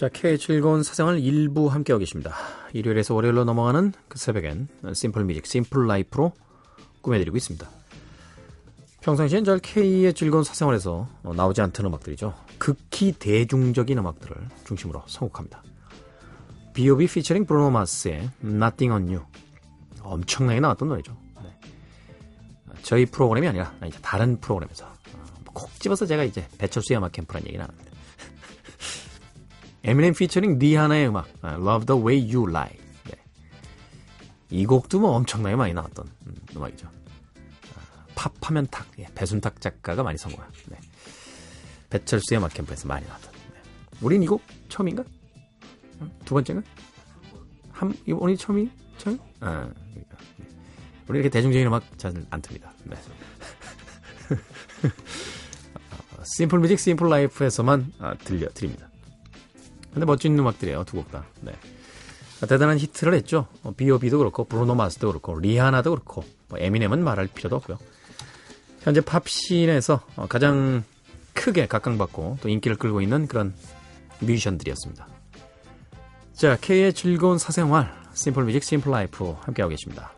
자, 0.00 0.08
K의 0.08 0.38
즐거운 0.38 0.82
사생활 0.82 1.18
일부 1.18 1.66
함께하고 1.66 1.98
계십니다. 1.98 2.34
일요일에서 2.72 3.14
월요일로 3.14 3.44
넘어가는 3.44 3.92
그 4.08 4.18
새벽엔 4.18 4.68
simple 4.94 5.26
music, 5.26 5.44
simple 5.44 5.86
life로 5.86 6.32
꾸며드리고 7.02 7.36
있습니다. 7.36 7.68
평상시엔 9.02 9.44
잘 9.44 9.58
K의 9.58 10.14
즐거운 10.14 10.42
사생활에서 10.42 11.06
어, 11.22 11.34
나오지 11.34 11.60
않던 11.60 11.84
음악들이죠. 11.84 12.32
극히 12.56 13.12
대중적인 13.12 13.98
음악들을 13.98 14.34
중심으로 14.64 15.02
선곡합니다. 15.06 15.62
B.O.B. 16.72 17.06
featuring 17.06 17.44
브루노 17.44 17.70
마스의 17.70 18.30
Nothing 18.42 18.92
on 18.92 19.02
You. 19.14 19.26
엄청나게 20.00 20.60
나왔던 20.60 20.88
노래죠. 20.88 21.14
네. 21.42 21.60
저희 22.80 23.04
프로그램이 23.04 23.46
아니라 23.46 23.74
이제 23.86 23.98
다른 24.00 24.40
프로그램에서 24.40 24.86
어, 24.86 25.24
콕 25.52 25.78
집어서 25.78 26.06
제가 26.06 26.24
이제 26.24 26.48
배철수의 26.56 26.96
음악 26.96 27.12
캠프라는 27.12 27.48
얘기를 27.48 27.68
합니다. 27.68 27.89
에미넴 29.84 30.14
피처링 30.14 30.58
리하나의 30.58 31.08
음악 31.08 31.28
아, 31.42 31.54
Love 31.54 31.86
the 31.86 32.02
Way 32.02 32.34
You 32.34 32.48
Lie 32.50 32.76
네. 33.04 33.12
이 34.50 34.66
곡도 34.66 35.00
뭐 35.00 35.12
엄청나게 35.12 35.56
많이 35.56 35.72
나왔던 35.72 36.06
음, 36.26 36.34
음악이죠 36.56 36.88
아, 36.88 38.06
팝하면 38.14 38.66
탁 38.70 38.86
예, 38.98 39.06
배순탁 39.14 39.60
작가가 39.60 40.02
많이 40.02 40.18
선곡한 40.18 40.50
네. 40.68 40.78
배철수의 41.88 42.38
음악 42.38 42.52
캠프에서 42.54 42.86
많이 42.88 43.06
나왔던 43.06 43.32
네. 43.32 43.60
우린 44.02 44.22
이 44.22 44.26
곡 44.26 44.42
처음인가? 44.68 45.02
어? 46.00 46.10
두 46.24 46.34
번째인가? 46.34 46.66
한, 47.72 47.94
오늘 48.12 48.36
처음이? 48.36 48.70
처음? 48.98 49.18
아, 49.40 49.70
그러니까. 49.92 50.16
네. 50.36 50.46
우리 51.08 51.18
이렇게 51.18 51.30
대중적인 51.30 51.66
음악 51.66 51.98
잘 51.98 52.12
안 52.30 52.42
틉니다 52.42 52.68
네. 52.84 52.96
simple 56.36 56.58
music 56.58 56.78
simple 56.78 57.08
life에서만 57.08 57.92
아, 57.98 58.14
들려드립니다 58.16 58.89
근데 59.92 60.06
멋진 60.06 60.38
음악들이에요, 60.38 60.84
두 60.84 60.96
곡 60.98 61.10
다. 61.10 61.24
네. 61.40 61.52
대단한 62.48 62.78
히트를 62.78 63.12
했죠. 63.14 63.46
어, 63.62 63.72
B.O.B도 63.76 64.18
그렇고, 64.18 64.44
브루노 64.44 64.74
마스도 64.74 65.08
그렇고, 65.08 65.38
리하나도 65.38 65.90
그렇고, 65.90 66.24
뭐 66.48 66.58
에미넴은 66.58 67.04
말할 67.04 67.26
필요도 67.26 67.56
없고요. 67.56 67.78
현재 68.82 69.00
팝 69.02 69.27
scene에서 69.27 70.00
어, 70.16 70.26
가장 70.26 70.84
크게 71.34 71.66
각광받고 71.66 72.38
또 72.40 72.48
인기를 72.48 72.76
끌고 72.78 73.02
있는 73.02 73.26
그런 73.26 73.52
뮤지션들이었습니다. 74.20 75.06
자, 76.32 76.56
K의 76.56 76.94
즐거운 76.94 77.36
사생활, 77.38 77.92
simple 78.14 78.44
music, 78.44 78.64
simple 78.64 78.90
life 78.90 79.36
함께하고 79.42 79.70
계십니다. 79.70 80.12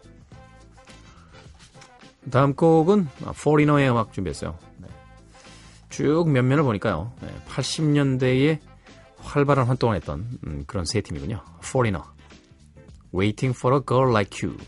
다음 2.31 2.55
곡은 2.55 3.09
포리너의 3.43 3.91
음악 3.91 4.13
준비했어요. 4.13 4.57
네. 4.79 4.89
쭉 5.91 6.29
면면을 6.29 6.63
보니까요. 6.63 7.13
네, 7.21 7.29
80년대에 7.49 8.59
활발한 9.23 9.67
활동을 9.67 9.97
했던 9.97 10.27
음, 10.47 10.65
그런 10.67 10.85
세 10.85 11.01
팀이군요. 11.01 11.43
Foreigner, 11.61 12.05
Waiting 13.15 13.57
for 13.57 13.77
a 13.77 13.83
Girl 13.87 14.11
Like 14.11 14.47
You, 14.47 14.59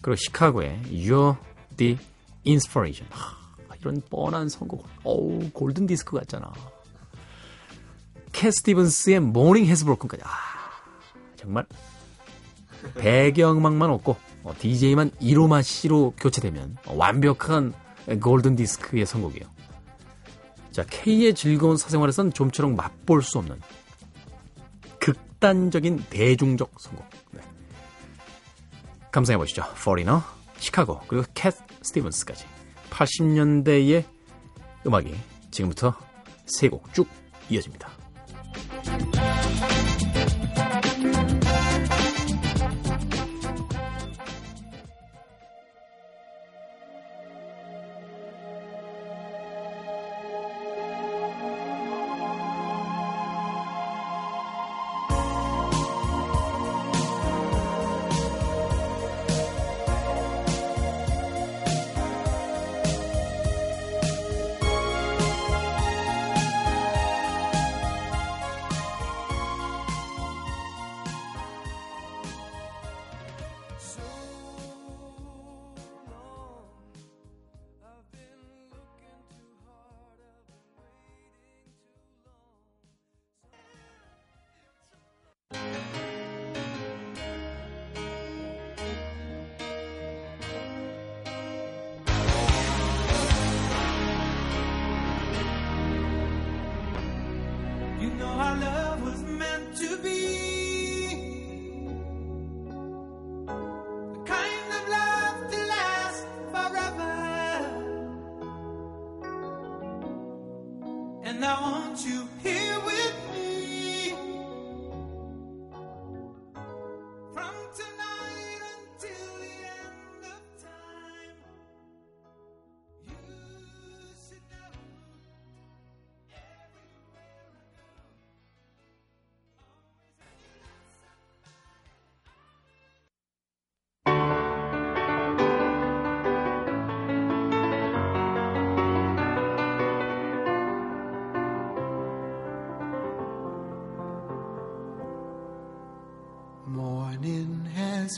그리고 0.00 0.16
시카고의 0.16 0.82
You're 0.84 1.36
the 1.76 1.98
Inspiration. 2.46 3.08
하, 3.12 3.36
이런 3.80 4.00
뻔한 4.08 4.48
선곡. 4.48 4.86
어우, 5.04 5.50
골든 5.52 5.86
디스크 5.86 6.16
같잖아. 6.16 6.52
캣 8.32 8.52
스티븐스의 8.52 9.16
Morning 9.16 9.66
Has 9.68 9.84
Broken까지. 9.84 10.22
아, 10.24 10.28
정말 11.36 11.66
배경음악만 12.94 13.90
없고 13.90 14.16
어, 14.44 14.54
DJ만 14.58 15.10
1호만 15.20 15.62
C로 15.62 16.14
교체되면 16.18 16.76
어, 16.86 16.94
완벽한 16.94 17.74
골든 18.20 18.56
디스크의 18.56 19.06
선곡이에요. 19.06 19.57
자, 20.78 20.84
K의 20.88 21.34
즐거운 21.34 21.76
사생활에선 21.76 22.32
좀처럼 22.32 22.76
맛볼 22.76 23.20
수 23.24 23.38
없는 23.38 23.60
극단적인 25.00 26.04
대중적 26.08 26.70
선곡. 26.78 27.04
네. 27.32 27.40
감상해 29.10 29.38
보시죠. 29.38 29.64
Foreigner, 29.72 30.22
시카고, 30.58 31.00
그리고 31.08 31.26
캣 31.34 31.56
스티븐스까지 31.82 32.44
80년대의 32.90 34.04
음악이 34.86 35.16
지금부터 35.50 35.94
세 36.46 36.68
곡 36.68 36.94
쭉 36.94 37.08
이어집니다. 37.50 37.90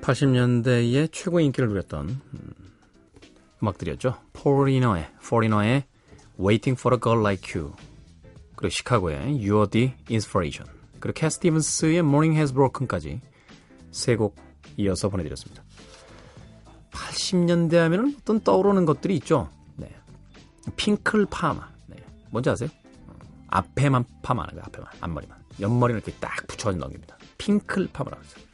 80년대에 0.02 1.10
최고의 1.12 1.46
인기를 1.46 1.68
누렸던 1.70 2.08
음, 2.34 2.52
음악들이었죠. 3.62 4.18
포리너의 4.32 5.08
포리너의 5.26 5.84
Waiting 6.38 6.78
for 6.78 6.94
a 6.94 7.00
Girl 7.00 7.20
Like 7.24 7.58
You 7.58 7.72
그리고 8.56 8.70
시카고의 8.70 9.18
You're 9.38 9.70
the 9.70 9.94
Inspiration 10.10 10.70
그리고 11.00 11.14
캐 11.14 11.30
스티븐스의 11.30 11.98
Morning 11.98 12.36
Has 12.36 12.52
Broken까지 12.52 13.20
세 13.90 14.16
곡 14.16 14.36
이어서 14.76 15.08
보내드렸습니다. 15.08 15.62
80년대 16.90 17.74
하면 17.74 18.16
어떤 18.20 18.40
떠오르는 18.40 18.84
것들이 18.86 19.16
있죠. 19.16 19.48
네. 19.76 19.94
핑클 20.76 21.26
파마. 21.26 21.68
네. 21.86 21.96
뭔지 22.30 22.48
아세요? 22.50 22.68
앞에만 23.48 24.04
파마하는 24.22 24.54
거예요. 24.54 24.64
앞에만 24.66 24.88
앞머리만 25.00 25.38
옆머리를 25.60 26.00
이렇게 26.02 26.18
딱 26.20 26.46
붙여서 26.46 26.78
넘깁니다. 26.78 27.16
핑클 27.38 27.88
파마라고 27.92 28.22
했어요. 28.24 28.44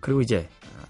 그리고 0.00 0.22
이제 0.22 0.48
아, 0.76 0.86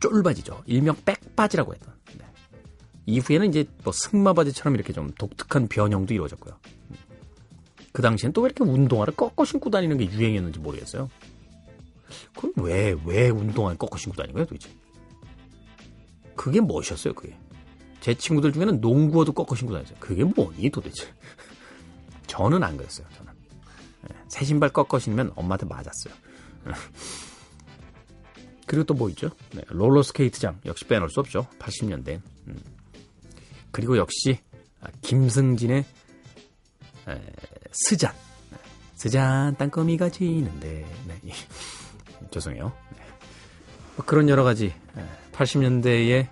쫄바지죠. 0.00 0.62
일명 0.66 0.96
백바지라고 1.04 1.74
했던. 1.74 1.94
네. 2.18 2.24
이후에는 3.06 3.48
이제 3.48 3.66
뭐 3.84 3.92
승마바지처럼 3.92 4.74
이렇게 4.74 4.92
좀 4.92 5.10
독특한 5.18 5.68
변형도 5.68 6.14
이루어졌고요. 6.14 6.58
음. 6.90 6.96
그 7.92 8.02
당시엔 8.02 8.32
또 8.32 8.42
왜 8.42 8.46
이렇게 8.46 8.64
운동화를 8.64 9.14
꺾어 9.14 9.44
신고 9.44 9.70
다니는 9.70 9.98
게 9.98 10.06
유행이었는지 10.10 10.58
모르겠어요. 10.60 11.10
그럼 12.36 12.52
왜, 12.56 12.94
왜 13.04 13.28
운동화를 13.28 13.76
꺾어 13.76 13.96
신고 13.98 14.16
다니는 14.16 14.34
거예요, 14.34 14.46
도대체? 14.46 14.70
그게 16.36 16.60
뭐셨어요, 16.60 17.14
그게? 17.14 17.36
제 18.00 18.14
친구들 18.14 18.52
중에는 18.52 18.80
농구화도 18.80 19.32
꺾어 19.32 19.56
신고 19.56 19.74
다녔어요. 19.74 19.96
그게 19.98 20.22
뭐니, 20.24 20.70
도대체? 20.70 21.12
저는 22.28 22.62
안 22.62 22.76
그랬어요, 22.76 23.06
저는. 23.16 23.32
네, 24.08 24.16
새 24.28 24.44
신발 24.44 24.68
꺾어 24.70 24.98
신으면 25.00 25.32
엄마한테 25.34 25.66
맞았어요. 25.66 26.14
그리고 28.66 28.84
또 28.84 28.94
뭐 28.94 29.08
있죠? 29.10 29.30
네, 29.52 29.62
롤러 29.68 30.02
스케이트장 30.02 30.60
역시 30.66 30.84
빼놓을 30.86 31.08
수 31.08 31.20
없죠. 31.20 31.46
80년대. 31.58 32.20
음. 32.48 32.60
그리고 33.70 33.96
역시 33.96 34.38
아, 34.80 34.88
김승진의 35.02 35.84
에, 37.08 37.22
스잔. 37.72 38.12
네, 38.50 38.58
스잔 38.94 39.56
땅거미가 39.56 40.10
지는데. 40.10 40.86
네, 41.06 41.20
이, 41.24 41.32
죄송해요. 42.30 42.72
네. 42.96 43.02
뭐 43.96 44.04
그런 44.04 44.28
여러 44.28 44.44
가지 44.44 44.74
80년대에 45.32 46.28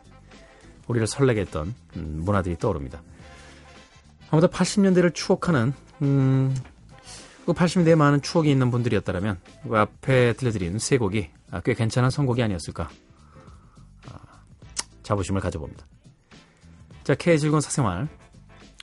우리를 0.89 1.07
설레게 1.07 1.41
했던 1.43 1.75
음, 1.97 2.23
문화들이 2.25 2.59
떠오릅니다. 2.59 3.03
아무튼 4.31 4.49
80년대를 4.51 5.15
추억하는 5.15 5.73
음, 6.03 6.55
그 7.47 7.53
80년대에 7.53 7.95
많은 7.95 8.23
추억이 8.23 8.51
있는 8.51 8.73
분들이었다면 8.73 9.39
그 9.69 9.79
앞에 9.79 10.33
들려드린 10.33 10.79
세 10.81 10.99
곡이 10.99 11.31
아, 11.53 11.61
꽤 11.61 11.75
괜찮은 11.75 12.11
선곡이 12.11 12.43
아니었을까 12.43 12.91
아, 14.11 14.19
자부심을 15.05 15.41
가져봅니다. 15.41 15.87
자, 17.05 17.15
K의 17.15 17.39
즐거운 17.39 17.61
사생활 17.61 18.09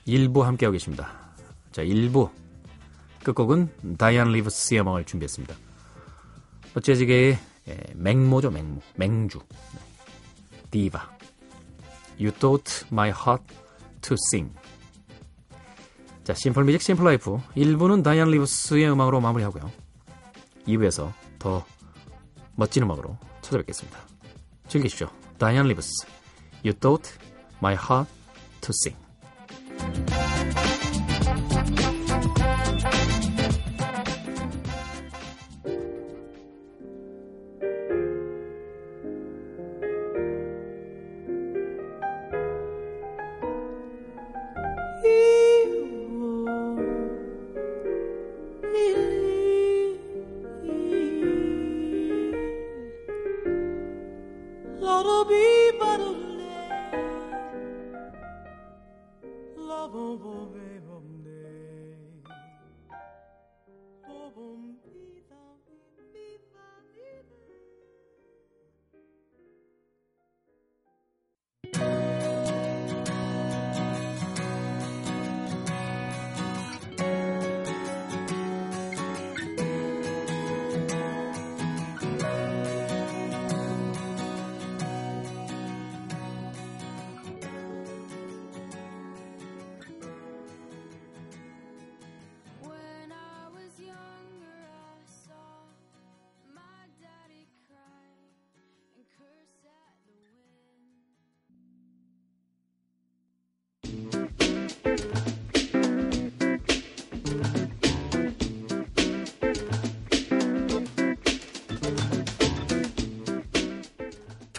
1부 0.07 0.41
함께하고 0.41 0.71
계십니다. 0.71 1.11
자, 1.73 1.83
1부 1.83 2.29
끝곡은 3.23 3.97
다이안 3.97 4.31
리브스의 4.31 4.81
음악을 4.81 5.05
준비했습니다. 5.05 5.55
재즈계의 6.81 7.37
예, 7.69 7.77
맹모죠, 7.95 8.49
맹모. 8.51 8.81
맹주. 8.95 9.39
디바. 10.71 11.17
You 12.19 12.31
taught 12.31 12.85
my 12.91 13.09
heart 13.09 13.43
to 14.01 14.15
sing. 14.31 14.53
자, 16.23 16.33
simple 16.33 16.63
music, 16.63 16.81
simple 16.81 17.03
life. 17.03 17.37
1부는 17.55 18.03
다이안 18.03 18.29
리브스의 18.29 18.89
음악으로 18.91 19.19
마무리하고요. 19.19 19.69
2부에서 20.67 21.11
더 21.37 21.65
멋진 22.55 22.83
음악으로 22.83 23.17
찾아뵙겠습니다. 23.41 23.99
즐기십시오. 24.67 25.09
다이안 25.37 25.67
리브스. 25.67 26.07
You 26.63 26.73
taught 26.73 27.11
my 27.61 27.75
heart 27.75 28.09
to 28.61 28.71
sing. 28.71 28.97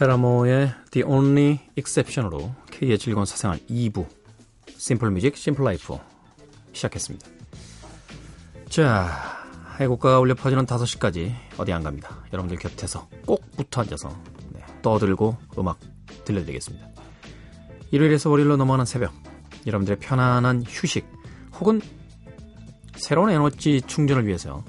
페라모의 0.05 0.71
The 0.91 1.03
Only 1.07 1.61
Exception으로 1.77 2.55
K의 2.71 2.99
즐거운 2.99 3.25
사생활 3.25 3.59
2부 3.71 4.07
simple 4.77 5.11
music, 5.11 5.35
simple 5.35 5.65
life 5.65 5.97
시작했습니다. 6.75 7.27
자, 8.69 9.09
애국가가 9.81 10.21
울려 10.21 10.35
퍼지는 10.35 10.67
5시까지 10.67 11.35
어디 11.57 11.73
안 11.73 11.83
갑니다. 11.83 12.23
여러분들 12.35 12.59
곁에서 12.59 13.09
꼭 13.25 13.51
붙어 13.57 13.81
앉아서 13.81 14.15
네, 14.51 14.63
떠들고 14.83 15.39
음악 15.59 15.79
들려드리겠습니다. 16.27 16.87
일요일에서 17.91 18.29
월요일로 18.29 18.59
넘어가는 18.59 18.85
새벽 18.85 19.15
여러분들의 19.67 20.01
편안한 20.01 20.65
휴식 20.69 21.07
혹은 21.59 21.81
새로운 22.97 23.31
에너지 23.31 23.81
충전을 23.81 24.27
위해서 24.27 24.63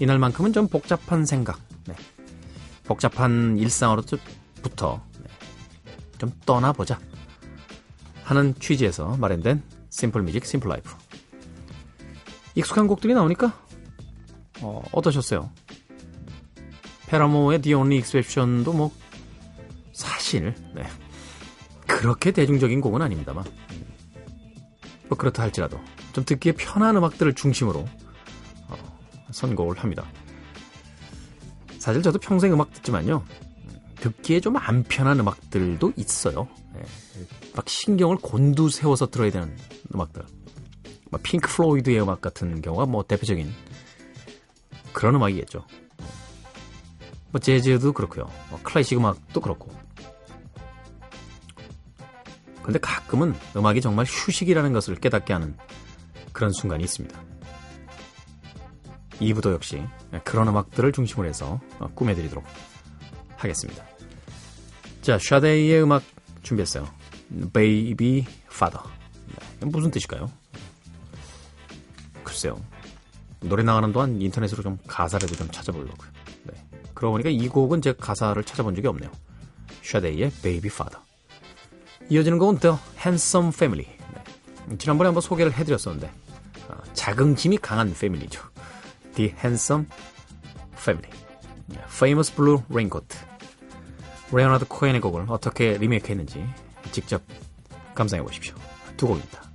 이날만큼은 0.00 0.52
좀 0.52 0.66
복잡한 0.66 1.24
생각 1.24 1.60
네, 1.86 1.94
복잡한 2.82 3.56
일상으로 3.58 4.02
부터 4.62 5.02
네, 5.18 5.28
좀 6.18 6.32
떠나보자 6.46 6.98
하는 8.24 8.54
취지에서 8.58 9.16
마련된 9.16 9.62
simple 9.90 10.22
music, 10.22 10.44
simple 10.44 10.68
life. 10.68 10.94
익숙한 12.54 12.86
곡들이 12.86 13.14
나오니까 13.14 13.52
어, 14.62 14.82
어떠셨어요? 14.92 15.50
페라모의 17.06 17.60
The 17.62 17.74
Only 17.74 17.98
Exception도 17.98 18.72
뭐 18.72 18.92
사실 19.92 20.54
네, 20.74 20.84
그렇게 21.86 22.30
대중적인 22.30 22.80
곡은 22.80 23.02
아닙니다만 23.02 23.44
뭐 25.08 25.18
그렇다 25.18 25.42
할지라도 25.42 25.80
좀 26.12 26.24
듣기에 26.24 26.52
편한 26.52 26.96
음악들을 26.96 27.34
중심으로 27.34 27.80
어, 28.68 28.76
선곡을 29.32 29.78
합니다. 29.78 30.04
사실 31.78 32.02
저도 32.02 32.18
평생 32.18 32.52
음악 32.52 32.72
듣지만요. 32.74 33.24
듣기에 34.00 34.40
좀 34.40 34.56
안 34.56 34.82
편한 34.82 35.20
음악들도 35.20 35.92
있어요. 35.96 36.48
예, 36.76 36.82
막 37.54 37.68
신경을 37.68 38.16
곤두세워서 38.16 39.10
들어야 39.10 39.30
되는 39.30 39.56
음악들. 39.94 40.22
막 41.10 41.22
핑크 41.22 41.48
플로이드의 41.48 42.00
음악 42.02 42.20
같은 42.20 42.62
경우가 42.62 42.86
뭐 42.86 43.02
대표적인 43.02 43.52
그런 44.92 45.16
음악이겠죠. 45.16 45.64
뭐 47.32 47.40
재즈도 47.40 47.92
그렇고요. 47.92 48.28
뭐 48.50 48.60
클래식 48.62 48.98
음악도 48.98 49.40
그렇고. 49.40 49.70
근데 52.62 52.78
가끔은 52.78 53.34
음악이 53.56 53.80
정말 53.80 54.04
휴식이라는 54.06 54.72
것을 54.72 54.96
깨닫게 54.96 55.32
하는 55.32 55.56
그런 56.32 56.52
순간이 56.52 56.84
있습니다. 56.84 57.20
2부도 59.20 59.52
역시 59.52 59.82
그런 60.24 60.48
음악들을 60.48 60.92
중심으로 60.92 61.28
해서 61.28 61.60
꾸며드리도록 61.94 62.44
하겠습니다. 63.42 63.84
자, 65.02 65.18
샤데이의 65.18 65.82
음악 65.82 66.02
준비했어요. 66.42 66.88
Baby 67.52 68.26
Father. 68.46 68.82
네, 69.60 69.66
무슨 69.66 69.90
뜻일까요? 69.90 70.30
글쎄요. 72.24 72.60
노래 73.40 73.62
나가는 73.62 73.90
동안 73.92 74.20
인터넷으로 74.20 74.62
좀 74.62 74.78
가사라도 74.86 75.34
좀 75.34 75.50
찾아보려고요. 75.50 76.10
네. 76.44 76.54
그러고 76.94 77.12
보니까 77.14 77.30
이 77.30 77.48
곡은 77.48 77.82
제가 77.82 77.98
가사를 77.98 78.42
찾아본 78.44 78.74
적이 78.74 78.88
없네요. 78.88 79.10
샤데이의 79.82 80.30
Baby 80.42 80.66
Father. 80.66 81.00
이어지는 82.10 82.38
곡은 82.38 82.58
The 82.58 82.76
Handsome 82.98 83.48
Family. 83.54 83.86
네. 84.68 84.76
지난번에 84.78 85.08
한번 85.08 85.22
소개를 85.22 85.52
해드렸었는데 85.52 86.10
아, 86.68 86.82
자긍심이 86.92 87.56
강한 87.58 87.94
패밀리죠. 87.94 88.42
The 89.14 89.30
Handsome 89.30 89.86
Family. 90.74 91.10
네. 91.66 91.78
Famous 91.86 92.34
Blue 92.34 92.62
Raincoat. 92.68 93.29
레오나드 94.32 94.66
코엔의 94.68 95.00
곡을 95.00 95.26
어떻게 95.28 95.76
리메이크했는지 95.78 96.44
직접 96.92 97.22
감상해 97.94 98.22
보십시오. 98.22 98.54
두 98.96 99.06
곡입니다. 99.08 99.49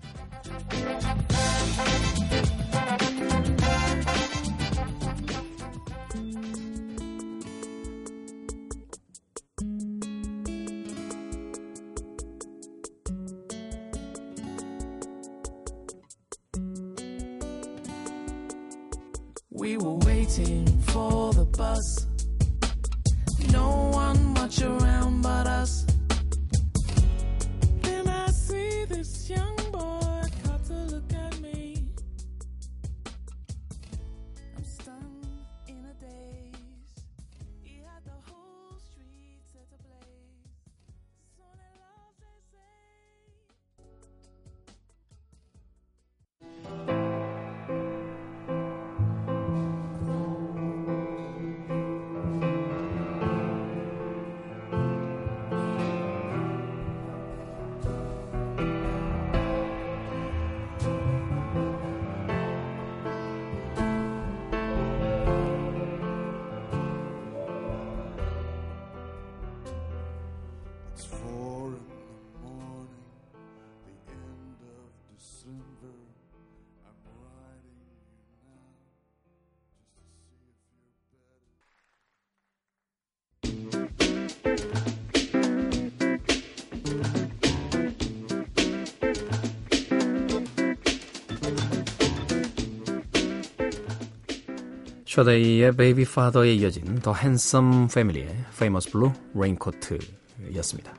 Sade의 95.16 95.78
Babyfather에 95.78 96.56
이어진 96.56 96.96
The 96.96 97.14
Handsome 97.14 97.88
Family의 97.88 98.28
Famous 98.52 98.92
Blue 98.92 99.14
Raincoat였습니다. 99.34 100.94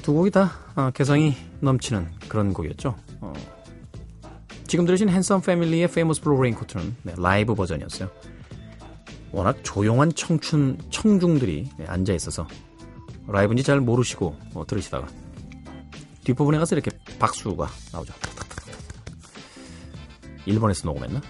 두 0.00 0.14
곡이 0.14 0.30
다 0.30 0.50
아, 0.74 0.90
개성이 0.90 1.36
넘치는 1.60 2.10
그런 2.26 2.54
곡이었죠. 2.54 2.96
어, 3.20 3.34
지금 4.66 4.86
들으신 4.86 5.10
Handsome 5.10 5.42
Family의 5.42 5.84
Famous 5.84 6.22
Blue 6.22 6.38
Raincoat는 6.38 6.96
네, 7.02 7.14
라이브 7.18 7.54
버전이었어요. 7.54 8.08
워낙 9.30 9.58
조용한 9.62 10.14
청춘 10.14 10.78
청중들이 10.88 11.68
네, 11.76 11.84
앉아 11.86 12.14
있어서 12.14 12.48
라이브인지 13.28 13.62
잘 13.62 13.80
모르시고 13.80 14.34
어, 14.54 14.66
들으시다가 14.66 15.06
뒷부분에 16.24 16.56
가서 16.56 16.76
이렇게 16.76 16.92
박수가 17.18 17.68
나오죠. 17.92 18.14
일본에서 20.46 20.88
녹음했나? 20.88 21.20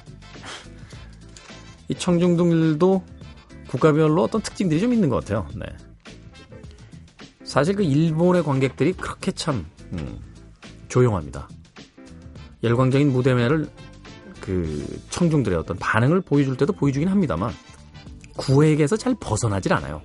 이 1.91 1.95
청중들도 1.97 3.03
국가별로 3.69 4.23
어떤 4.23 4.41
특징들이 4.41 4.81
좀 4.81 4.93
있는 4.93 5.09
것 5.09 5.17
같아요. 5.17 5.47
네. 5.57 5.67
사실 7.45 7.75
그 7.75 7.83
일본의 7.83 8.45
관객들이 8.45 8.93
그렇게 8.93 9.33
참 9.33 9.67
음, 9.93 10.21
조용합니다. 10.89 11.49
열광적인 12.63 13.13
무대매를 13.13 13.69
그 14.41 14.87
청중들의 15.11 15.59
어떤 15.59 15.77
반응을 15.79 16.21
보여줄 16.21 16.57
때도 16.57 16.73
보여주긴 16.75 17.09
합니다만 17.09 17.53
구획에서 18.37 18.97
잘 18.97 19.17
벗어나질 19.21 19.73
않아요. 19.73 20.01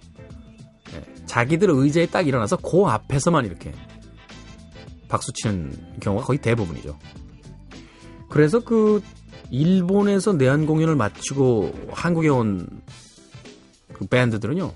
네. 0.91 1.03
자기들 1.27 1.69
의자에 1.69 2.07
딱 2.07 2.27
일어나서 2.27 2.57
그 2.57 2.83
앞에서만 2.85 3.45
이렇게 3.45 3.71
박수 5.07 5.31
치는 5.33 5.71
경우가 5.99 6.25
거의 6.25 6.39
대부분이죠. 6.39 6.97
그래서 8.27 8.59
그 8.59 9.03
일본에서 9.51 10.33
내한 10.33 10.65
공연을 10.65 10.95
마치고 10.95 11.89
한국에 11.91 12.29
온 12.29 12.67
그 13.95 14.05
밴드들은요. 14.07 14.73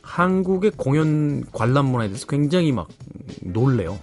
한국의 0.00 0.72
공연 0.76 1.44
관람 1.52 1.86
문화에 1.86 2.08
대해서 2.08 2.26
굉장히 2.26 2.72
막 2.72 2.88
놀래요. 3.42 3.98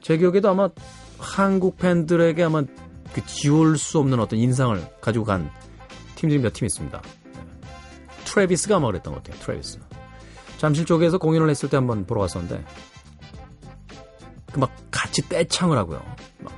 제 0.00 0.16
기억에도 0.16 0.48
아마 0.50 0.70
한국 1.18 1.76
팬들에게 1.78 2.40
아마 2.44 2.62
그 3.12 3.26
지울 3.26 3.76
수 3.76 3.98
없는 3.98 4.20
어떤 4.20 4.38
인상을 4.38 4.80
가지고 5.00 5.24
간 5.24 5.50
팀들이 6.14 6.38
몇 6.38 6.52
팀 6.52 6.66
있습니다. 6.66 7.02
Travis가 8.24 8.76
아마 8.76 8.86
그랬던 8.86 9.14
것 9.14 9.24
같아요. 9.24 9.42
Travis. 9.42 9.80
잠실 10.58 10.84
쪽에서 10.84 11.18
공연을 11.18 11.50
했을 11.50 11.68
때 11.68 11.76
한번 11.76 12.06
보러 12.06 12.20
갔었는데 12.20 12.64
그 14.52 14.60
막 14.60 14.70
같이 14.92 15.28
떼창을 15.28 15.76
하고요. 15.76 16.00
막 16.38 16.52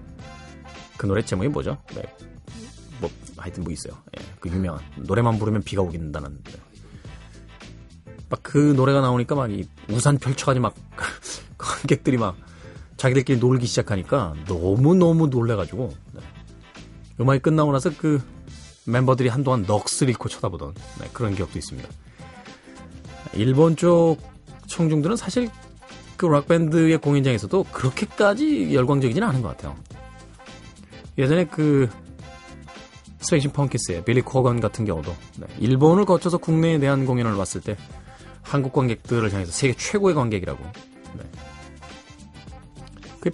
그 1.03 1.07
노래 1.09 1.25
제목이 1.25 1.49
뭐죠? 1.49 1.79
네. 1.97 2.03
뭐 3.01 3.11
하여튼 3.37 3.65
뭐 3.65 3.73
있어요. 3.73 3.93
예, 4.17 4.25
그 4.39 4.49
유명한 4.49 4.81
노래만 4.99 5.37
부르면 5.37 5.65
비가 5.65 5.83
오긴다는. 5.83 6.39
네. 6.45 6.53
막그 8.31 8.75
노래가 8.77 9.01
나오니까 9.01 9.35
막 9.35 9.51
이 9.51 9.65
우산 9.91 10.17
펼쳐가지고 10.19 10.63
막 10.63 10.77
관객들이 11.59 12.19
막 12.19 12.37
자기들끼리 12.99 13.41
놀기 13.41 13.67
시작하니까 13.67 14.35
너무 14.47 14.95
너무 14.95 15.27
놀래가지고 15.27 15.93
네. 16.13 16.21
음악이 17.21 17.41
끝나고 17.41 17.73
나서 17.73 17.91
그 17.99 18.23
멤버들이 18.87 19.29
한동안 19.29 19.67
넋을 19.67 20.09
잃고 20.09 20.29
쳐다보던 20.29 20.73
네, 21.01 21.11
그런 21.13 21.35
기억도 21.35 21.59
있습니다. 21.59 21.89
일본 23.35 23.75
쪽 23.75 24.19
청중들은 24.69 25.17
사실 25.17 25.51
그 26.17 26.27
락밴드의 26.27 26.99
공연장에서도 26.99 27.65
그렇게까지 27.73 28.73
열광적이지는 28.73 29.27
않은 29.27 29.43
것 29.43 29.49
같아요. 29.49 29.75
예전에 31.19 31.45
그 31.47 31.89
스페이신 33.21 33.53
펑키스의 33.53 34.05
빌리 34.05 34.21
코건 34.21 34.61
같은 34.61 34.85
경우도 34.85 35.15
네, 35.39 35.47
일본을 35.59 36.05
거쳐서 36.05 36.39
국내에 36.39 36.79
대한 36.79 37.07
공연을 37.07 37.35
왔을 37.35 37.61
때 37.61 37.77
한국 38.43 38.73
관객들을 38.73 39.33
향해서 39.33 39.53
세계 39.53 39.75
최고의 39.75 40.15
관객이라고 40.15 40.63
네. 41.15 41.25
그 43.21 43.31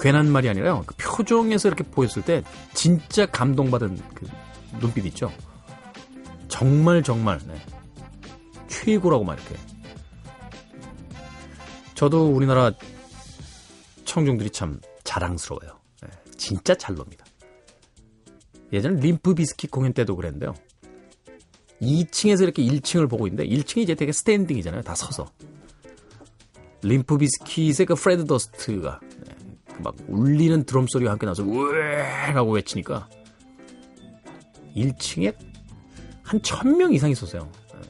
괜한 0.00 0.30
말이 0.30 0.48
아니라요. 0.48 0.84
그 0.86 0.94
표정에서 0.96 1.68
이렇게 1.68 1.84
보였을 1.84 2.22
때 2.22 2.42
진짜 2.72 3.26
감동받은 3.26 4.00
그 4.14 4.26
눈빛 4.80 5.04
있죠. 5.06 5.30
정말 6.48 7.02
정말 7.02 7.38
네. 7.46 7.54
최고라고 8.68 9.24
막 9.24 9.34
이렇게. 9.34 9.56
저도 11.94 12.28
우리나라 12.28 12.72
청중들이 14.04 14.50
참 14.50 14.80
자랑스러워요. 15.04 15.77
네, 16.38 16.44
진짜 16.44 16.74
잘 16.74 16.94
놉니다. 16.94 17.24
예전에 18.72 19.00
Limp 19.00 19.34
Bizkit 19.34 19.70
공연 19.70 19.92
때도 19.92 20.14
그랬는데요. 20.16 20.54
2층에서 21.82 22.42
이렇게 22.42 22.62
1층을 22.62 23.08
보고 23.08 23.26
있는데 23.26 23.48
1층이 23.48 23.82
이제 23.82 23.94
되게 23.94 24.12
스탠딩이잖아요. 24.12 24.82
다 24.82 24.94
서서. 24.94 25.30
Limp 26.82 27.18
Bizkit의 27.18 27.86
그 27.86 27.94
프레드 27.94 28.24
더스트가 28.24 29.00
네, 29.02 29.34
막 29.82 29.96
울리는 30.06 30.64
드럼 30.64 30.86
소리와 30.88 31.12
함께 31.12 31.26
나서 31.26 31.42
우에라고 31.42 32.52
외치니까 32.52 33.08
1층에 34.76 35.34
한천명 36.22 36.92
이상 36.92 37.10
있었어요. 37.10 37.50
네. 37.74 37.80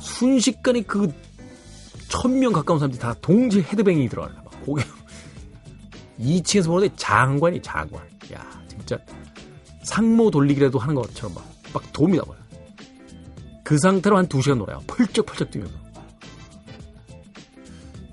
순식간에 0.00 0.82
그천명 0.82 2.52
가까운 2.52 2.78
사람들이 2.78 3.00
다 3.00 3.14
동시에 3.20 3.62
헤드뱅이 3.62 4.08
들어가요. 4.08 4.36
막 4.44 4.64
고개 4.64 4.84
2층에서 6.20 6.66
보는데 6.66 6.94
장관이 6.96 7.62
장관. 7.62 8.02
야 8.32 8.62
진짜 8.68 8.98
상모 9.84 10.30
돌리기라도 10.30 10.78
하는 10.78 10.94
것처럼 10.94 11.34
막, 11.34 11.44
막 11.72 11.92
돕니다. 11.92 12.24
봐요. 12.24 12.36
그 13.64 13.78
상태로 13.78 14.16
한 14.16 14.26
2시간 14.28 14.58
놀아요. 14.58 14.80
펄쩍펄쩍 14.86 15.50
뛰면서. 15.50 15.74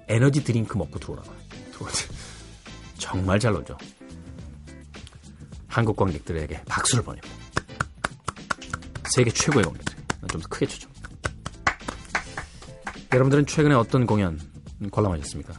에너지 0.08 0.44
드링크 0.44 0.78
먹고 0.78 1.00
들어오라고. 1.00 1.30
정말 2.98 3.40
잘 3.40 3.54
놀죠. 3.54 3.78
한국 5.68 5.96
관객들에게 5.96 6.62
박수를 6.66 7.04
보냅니다. 7.04 7.28
세계 9.16 9.30
최고의 9.32 9.66
관객들. 9.66 9.98
좀 10.28 10.42
더 10.42 10.48
크게 10.50 10.66
추죠. 10.66 10.90
여러분들은 13.14 13.46
최근에 13.46 13.76
어떤 13.76 14.06
공연 14.06 14.40
관람하셨습니까? 14.92 15.54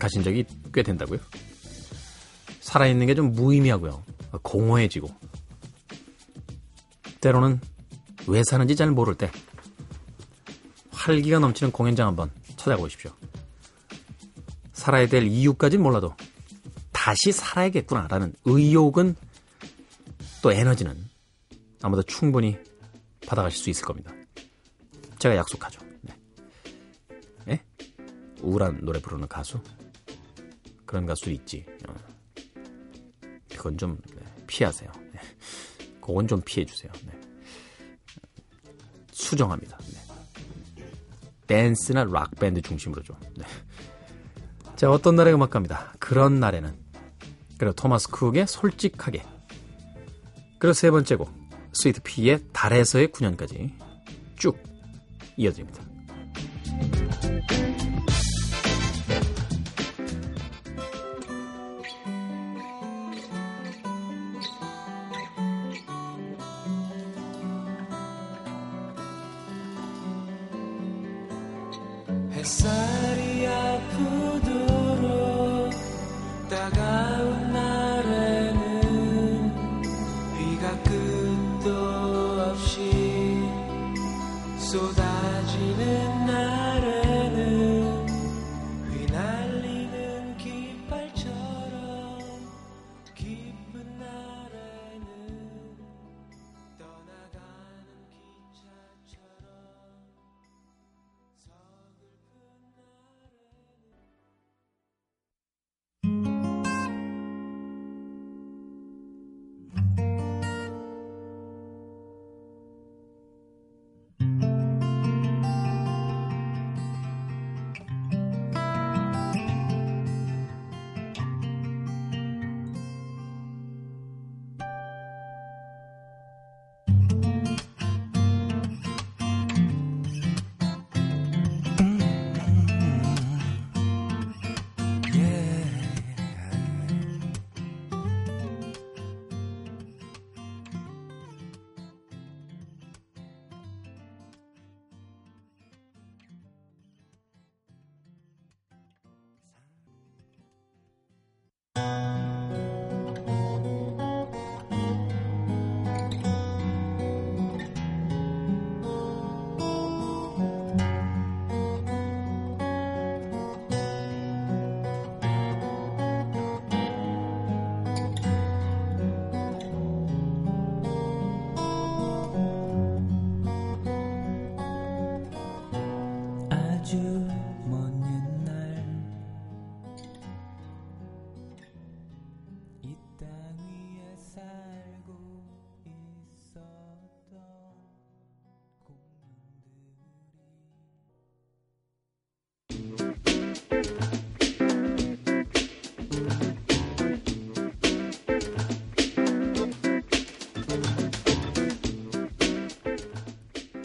가신 0.00 0.22
적이 0.24 0.44
꽤 0.74 0.82
된다고요? 0.82 1.20
살아있는 2.60 3.06
게 3.06 3.14
좀 3.14 3.32
무의미하고요. 3.32 4.02
공허해지고. 4.42 5.08
때로는 7.20 7.60
왜 8.26 8.42
사는지 8.44 8.76
잘 8.76 8.90
모를 8.90 9.14
때 9.14 9.30
활기가 10.90 11.38
넘치는 11.38 11.72
공연장 11.72 12.06
한번 12.08 12.30
찾아보십시오. 12.56 13.12
살아야 14.72 15.06
될 15.06 15.24
이유까지는 15.24 15.82
몰라도 15.82 16.14
다시 16.92 17.32
살아야겠구나라는 17.32 18.34
의욕은 18.44 19.16
또 20.42 20.52
에너지는 20.52 20.96
아마도 21.82 22.02
충분히 22.02 22.56
받아가실 23.26 23.58
수 23.62 23.70
있을 23.70 23.84
겁니다. 23.84 24.12
제가 25.18 25.36
약속하죠. 25.36 25.80
네. 26.02 26.14
네? 27.46 27.64
우울한 28.40 28.78
노래 28.82 29.00
부르는 29.00 29.28
가수? 29.28 29.60
그런 30.90 31.06
가수 31.06 31.30
있지. 31.30 31.64
어. 31.88 31.94
그건 33.56 33.78
좀 33.78 33.96
네, 34.12 34.22
피하세요. 34.48 34.90
네. 35.12 35.20
그건 36.00 36.26
좀 36.26 36.42
피해주세요. 36.44 36.90
네. 37.06 37.12
수정합니다. 39.12 39.78
네. 39.78 40.84
댄스나 41.46 42.02
락 42.02 42.32
밴드 42.40 42.60
중심으로 42.60 43.04
좀. 43.04 43.14
네. 43.36 43.44
자 44.74 44.90
어떤 44.90 45.14
날의 45.14 45.32
음악가입니다. 45.32 45.94
그런 46.00 46.40
날에는 46.40 46.74
그리고 47.56 47.72
토마스 47.72 48.08
쿡의 48.08 48.48
솔직하게 48.48 49.22
그리고 50.58 50.72
세 50.72 50.90
번째 50.90 51.14
곡 51.14 51.30
스위트 51.72 52.00
피의 52.02 52.42
달에서의 52.52 53.08
9년까지 53.08 53.70
쭉 54.36 54.58
이어집니다. 55.36 55.84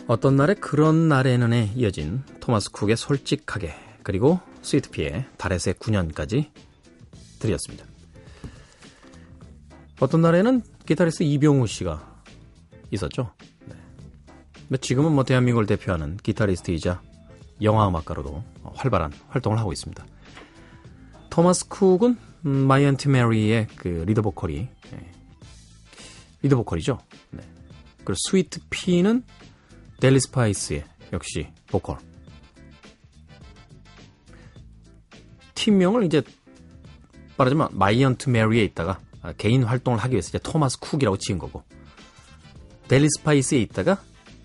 어떤 0.08 0.36
날의 0.36 0.54
그런 0.54 1.08
날에는에 1.08 1.72
이어진 1.76 2.22
Thomas 2.40 2.72
Cook의 2.72 2.96
솔직하게 2.96 3.74
그리고 4.04 4.40
Sweetpea의 4.62 5.26
달에서의 5.38 5.74
9년까지 5.76 6.52
드렸습니다. 7.40 7.86
어떤 10.00 10.22
날에는 10.22 10.62
기타리스트 10.86 11.24
이병우 11.24 11.66
씨가 11.66 12.22
있었죠. 12.92 13.32
네. 13.66 14.78
지금은 14.78 15.12
뭐 15.12 15.24
대한민국을 15.24 15.66
대표하는 15.66 16.18
기타리스트이자 16.18 17.02
영화음악가로도 17.64 18.44
활발한 18.76 19.12
활동을 19.30 19.58
하고 19.58 19.74
있습니다. 19.74 20.06
Thomas 21.32 21.68
Cook은 21.68 22.18
음, 22.46 22.52
My 22.68 22.81
Aunt 22.81 23.08
Mary의 23.08 23.68
그 23.76 24.04
리더 24.06 24.22
보컬이 24.22 24.58
예, 24.58 25.12
리더 26.44 26.58
보컬이죠. 26.58 27.00
네. 27.32 27.42
그리고 28.04 28.14
Sweetpea는 28.30 29.24
Deli 30.00 30.20
Spice의 30.20 30.84
역시 31.14 31.48
보컬. 31.68 31.98
팀명을 35.54 36.04
이제 36.04 36.22
말하자면 37.38 37.70
My 37.72 37.91
Aunt 37.91 38.30
Mary에 38.30 38.64
있다가 38.66 39.00
아, 39.22 39.34
개인 39.34 39.64
활동을 39.64 39.98
하기 40.00 40.14
위해서 40.14 40.30
이제 40.30 40.38
Thomas 40.40 40.80
Cook이라고 40.80 41.18
지은 41.18 41.40
거고 41.40 41.64
Deli 42.88 43.08
Spice에 43.18 43.60
있다가 43.62 44.02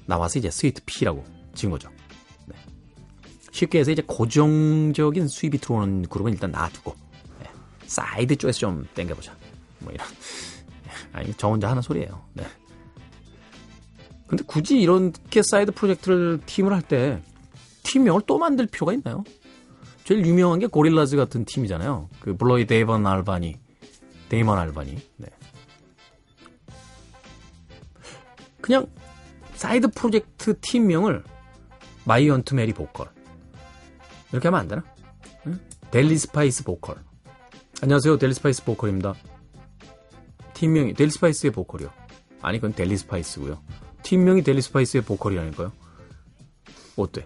나와서 0.06 0.38
이제 0.38 0.50
Sweetpea라고 0.50 1.24
지은 1.54 1.70
거죠. 1.70 1.90
네. 2.46 2.56
쉽게 3.52 3.80
해서 3.80 3.90
이제 3.90 4.02
고정적인 4.06 5.28
수입이 5.28 5.58
들어오는 5.58 6.06
그룹은 6.08 6.32
일단 6.32 6.50
놔두고 6.52 6.96
네. 7.40 7.50
사이드 7.86 8.36
쪽에서 8.36 8.58
좀 8.58 8.88
땡겨보자. 8.94 9.36
뭐 9.80 9.92
이런. 9.92 10.06
아니 11.12 11.34
저 11.36 11.48
혼자 11.48 11.68
하는 11.68 11.82
소리예요. 11.82 12.24
네. 12.32 12.44
근데 14.30 14.44
굳이 14.46 14.80
이렇게 14.80 15.42
사이드 15.42 15.72
프로젝트를 15.72 16.38
팀을 16.46 16.72
할 16.72 16.82
때 16.82 17.20
팀명을 17.82 18.22
또 18.28 18.38
만들 18.38 18.66
필요가 18.66 18.92
있나요? 18.92 19.24
제일 20.04 20.24
유명한 20.24 20.60
게 20.60 20.68
Gorillaz 20.68 21.16
같은 21.16 21.44
팀이잖아요. 21.44 22.08
그 22.20 22.36
Blur의 22.36 22.66
데이먼 22.66 23.04
알반이, 23.06 23.56
데이먼 24.28 24.56
알반이. 24.56 24.98
네. 25.16 25.26
그냥 28.60 28.86
사이드 29.54 29.88
프로젝트 29.88 30.58
팀명을 30.60 31.24
My 32.04 32.21
Aunt 32.21 32.54
Mary 32.54 32.72
보컬 32.72 33.08
이렇게 34.30 34.46
하면 34.46 34.60
안 34.60 34.68
되나? 34.68 34.84
응? 35.48 35.58
Deli 35.90 36.16
Spice 36.18 36.62
보컬. 36.62 36.96
안녕하세요, 37.82 38.18
Deli 38.18 38.34
Spice 38.34 38.64
보컬입니다. 38.64 39.14
팀명이 40.54 40.94
Deli 40.94 41.10
Spice의 41.10 41.50
보컬이요. 41.50 41.90
아니 42.42 42.58
그건 42.58 42.74
Deli 42.74 42.96
Spice고요. 42.96 43.60
팀명이 44.10 44.42
Deli 44.42 44.60
Spice의 44.60 45.04
보컬이라니까요. 45.04 45.70
어때? 46.96 47.24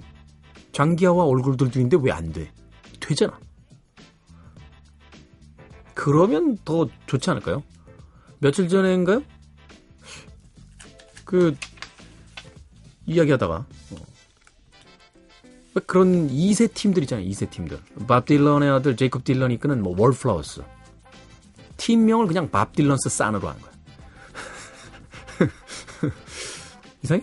장기하와 0.73 1.25
얼굴들도 1.25 1.79
있는데 1.79 1.97
왜 1.99 2.13
안 2.13 2.31
돼? 2.31 2.53
되잖아. 3.01 3.41
그러면 5.95 6.59
더 6.63 6.87
좋지 7.07 7.31
않을까요? 7.31 7.63
며칠 8.39 8.69
전인가요? 8.69 9.23
그 11.25 11.57
이야기하다가 13.07 13.55
어. 13.55 13.97
왜 15.75 15.83
그런 15.87 16.29
2세 16.29 16.75
팀들 16.75 17.03
있잖아요. 17.05 17.27
2세 17.31 17.49
팀들. 17.49 17.81
밥 18.07 18.27
딜런의 18.27 18.69
아들 18.69 18.95
제이콥 18.95 19.25
딜런이 19.25 19.55
이끄는 19.55 19.83
뭐 19.83 19.95
Wallflowers. 19.99 20.63
팀명을 21.79 22.27
그냥 22.27 22.51
Bob 22.51 22.75
Dylan's 22.75 23.09
Son으로 23.09 23.49
한 23.49 23.59
거야. 23.59 23.73
이상해? 27.05 27.23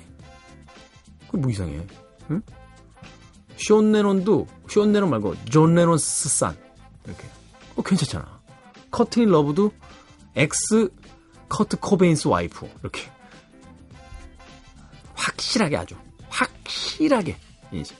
그 1.30 1.38
뭐 1.38 1.49
이상해? 1.49 1.86
응? 2.29 2.41
션 3.57 3.82
레논도 3.82 4.47
션 4.69 4.86
레논 4.86 5.09
말고 5.09 5.36
John 5.45 5.76
Lennon's 5.76 6.30
Son 6.30 6.55
이렇게. 7.05 7.27
어 7.75 7.82
괜찮잖아. 7.82 8.41
코트니 8.91 9.26
러브도 9.25 9.71
ex 10.36 10.89
커트 11.49 11.77
코베인스 11.79 12.27
와이프 12.27 12.69
이렇게. 12.82 13.09
확실하게 15.15 15.77
아주 15.77 15.95
확실하게 16.29 17.38
이제 17.71 17.95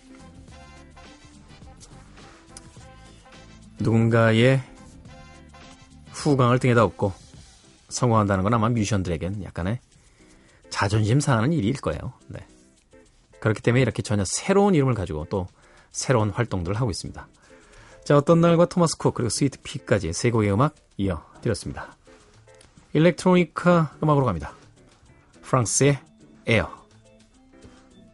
누군가의 3.79 4.61
후광을 6.11 6.59
등에다 6.59 6.84
업고 6.84 7.13
성공한다는 7.89 8.43
건 8.43 8.53
아마 8.53 8.69
뮤지션들에겐 8.69 9.43
약간의 9.43 9.79
자존심 10.82 11.19
상하는 11.19 11.53
일일 11.53 11.75
거예요. 11.75 12.13
네. 12.27 12.39
그렇기 13.39 13.61
때문에 13.61 13.84
이렇게 13.84 14.01
전혀 14.01 14.23
새로운 14.25 14.73
이름을 14.73 14.95
가지고 14.95 15.27
또 15.29 15.45
새로운 15.91 16.32
활동들을 16.32 16.75
하고 16.75 16.89
있습니다. 16.89 17.27
자, 18.03 18.17
어떤 18.17 18.41
날과 18.41 18.65
토마스 18.65 18.97
쿡 18.97 19.13
그리고 19.13 19.29
스위트 19.29 19.59
피까지 19.61 20.11
세 20.11 20.32
곡의 20.32 20.51
음악 20.51 20.73
이어 20.97 21.23
드렸습니다. 21.43 21.95
일렉트로니카 22.93 23.97
음악으로 24.01 24.25
갑니다. 24.25 24.55
프랑스의 25.43 25.99
에어. 26.47 26.67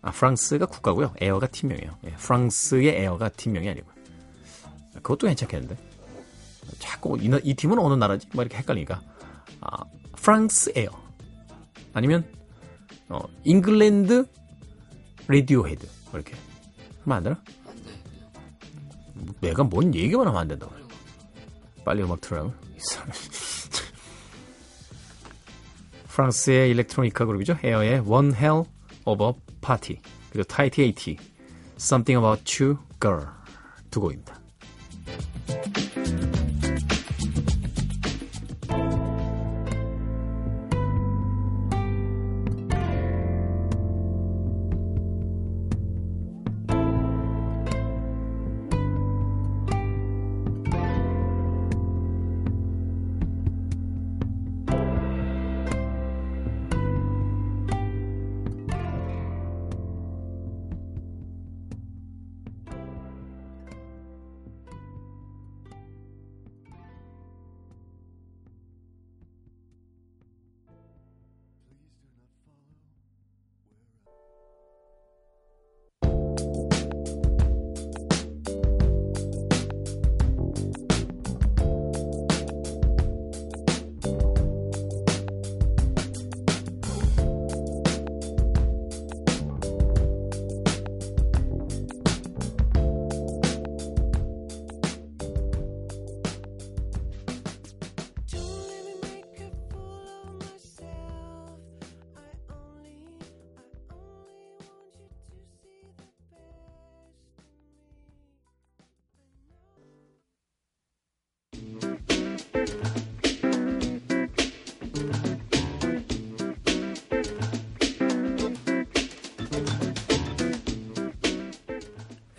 아, 0.02 0.12
프랑스가 0.12 0.66
국가고요. 0.66 1.14
Air가 1.22 1.48
팀명이에요. 1.48 1.98
예, 2.04 2.10
프랑스의 2.18 3.02
Air가 3.02 3.30
팀명이 3.30 3.70
아니고. 3.70 3.88
그것도 4.96 5.28
괜찮겠는데. 5.28 5.78
자꾸 6.80 7.18
이, 7.18 7.32
이 7.46 7.54
팀은 7.54 7.80
어느 7.80 7.94
나라지? 7.94 8.28
뭐 8.34 8.44
이렇게 8.44 8.58
헷갈리니까. 8.58 9.00
아, 9.62 9.86
프랑스 10.18 10.74
에어. 10.76 10.90
아니면 11.94 12.37
어, 13.10 13.20
잉글랜드 13.44 14.28
레디오 15.28 15.68
헤드. 15.68 15.88
이렇게. 16.14 16.36
하면 17.04 17.18
안 17.18 17.24
되나? 17.24 17.42
내가 19.42 19.64
뭔 19.64 19.94
얘기만 19.94 20.28
하면 20.28 20.40
안 20.42 20.48
된다고. 20.48 20.74
빨리 21.84 22.04
음악 22.04 22.22
틀으라고. 22.22 22.54
프랑스의 26.08 26.72
일렉트로니카 26.72 27.26
그룹이죠. 27.26 27.58
에어의 27.64 28.00
One 28.00 28.34
Hell 28.34 28.64
of 29.06 29.24
a 29.24 29.34
Party. 29.62 30.02
그리고 30.32 30.44
타이티 30.48 30.82
에이티 30.82 31.18
Something 31.78 32.18
About 32.26 32.64
You 32.64 32.78
Girl 33.00 33.28
두 33.92 34.02
곡입니다. 34.02 34.40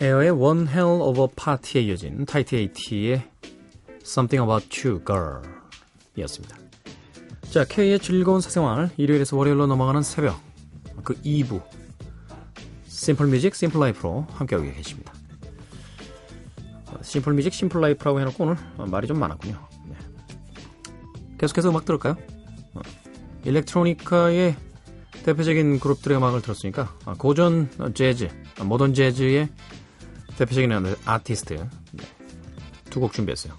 에어의 0.01 0.31
One 0.31 0.61
Hell 0.61 1.01
of 1.01 1.19
a 1.19 1.27
Party에 1.35 1.81
이어진 1.81 2.25
Tahiti 2.25 2.55
80의 2.55 3.29
Something 4.01 4.49
About 4.49 4.87
You 4.87 5.03
Girl 5.05 5.41
이었습니다. 6.15 6.55
자, 7.51 7.65
K의 7.65 7.99
즐거운 7.99 8.39
사생활 8.39 8.91
일요일에서 8.95 9.35
월요일로 9.35 9.67
넘어가는 9.67 10.01
새벽 10.01 10.39
그 11.03 11.15
2부 11.21 11.61
Simple 12.87 13.27
Music 13.27 13.55
Simple 13.55 13.77
Life로 13.79 14.25
함께하고 14.31 14.71
계십니다. 14.71 15.13
Simple 17.01 17.33
Music 17.33 17.53
Simple 17.53 17.81
Life라고 17.81 18.21
해놓고 18.21 18.43
오늘 18.43 18.55
말이 18.77 19.05
좀 19.05 19.19
많았군요. 19.19 19.67
네. 19.89 19.95
계속해서 21.39 21.71
음악 21.71 21.83
들을까요? 21.83 22.15
어, 22.73 22.81
일렉트로니카의 23.43 24.55
대표적인 25.23 25.81
그룹들의 25.81 26.17
음악을 26.17 26.41
들었으니까 26.41 26.95
아, 27.03 27.15
고전 27.17 27.69
재즈, 27.93 28.29
모던 28.63 28.93
재즈의 28.93 29.49
대표적인 30.39 30.71
아티스트 31.03 31.67
네. 31.91 32.03
두곡 32.89 33.11
준비했어요. 33.11 33.53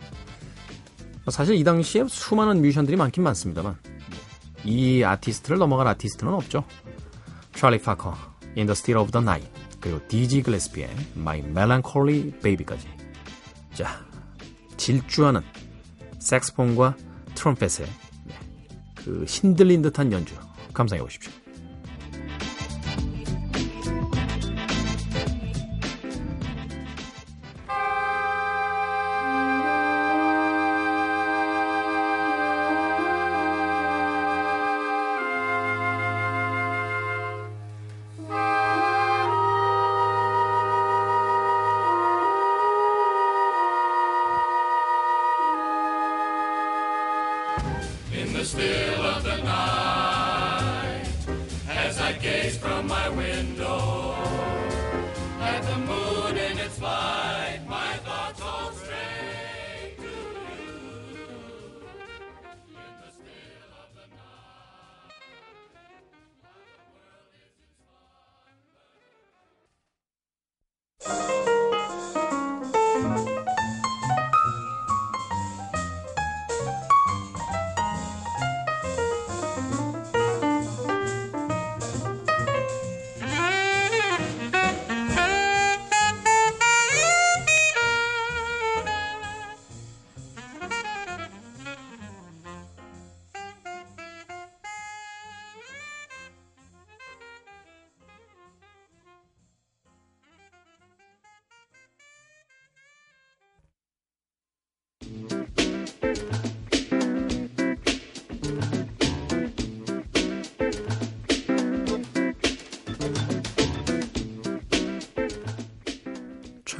사실 1.30 1.54
이 1.54 1.62
당시에 1.62 2.06
수많은 2.08 2.62
뮤지션들이 2.62 2.96
많긴 2.96 3.22
많습니다만 3.22 3.76
이 4.64 5.04
아티스트를 5.04 5.58
넘어갈 5.58 5.86
아티스트는 5.88 6.32
없죠. 6.32 6.64
찰리 7.52 7.78
파커, 7.78 8.16
In 8.56 8.66
the 8.66 8.70
Still 8.70 8.98
of 8.98 9.12
the 9.12 9.22
Night 9.22 9.50
그리고 9.78 10.00
디지 10.08 10.42
글래스피의 10.42 10.88
My 11.18 11.40
Melancholy 11.40 12.30
Baby까지 12.40 12.88
자 13.74 14.02
질주하는 14.78 15.42
색스폰과 16.18 16.96
트럼펫의 17.34 17.86
네, 18.24 18.34
그 18.94 19.26
신들린 19.28 19.82
듯한 19.82 20.12
연주 20.12 20.34
감상해 20.72 21.02
보십시오. 21.02 21.30
in 48.20 48.32
the 48.34 48.44
still 48.44 49.06
of 49.06 49.24
the 49.24 49.36
night. 49.38 49.89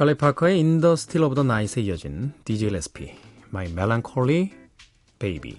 찰리 0.01 0.15
파커의 0.15 0.59
Still 0.59 1.25
of 1.25 1.35
the 1.35 1.45
Night에 1.45 1.79
이어진 1.83 2.33
DJ 2.43 2.69
레스피 2.71 3.13
My 3.49 3.67
Melancholy 3.69 4.51
Baby 5.19 5.55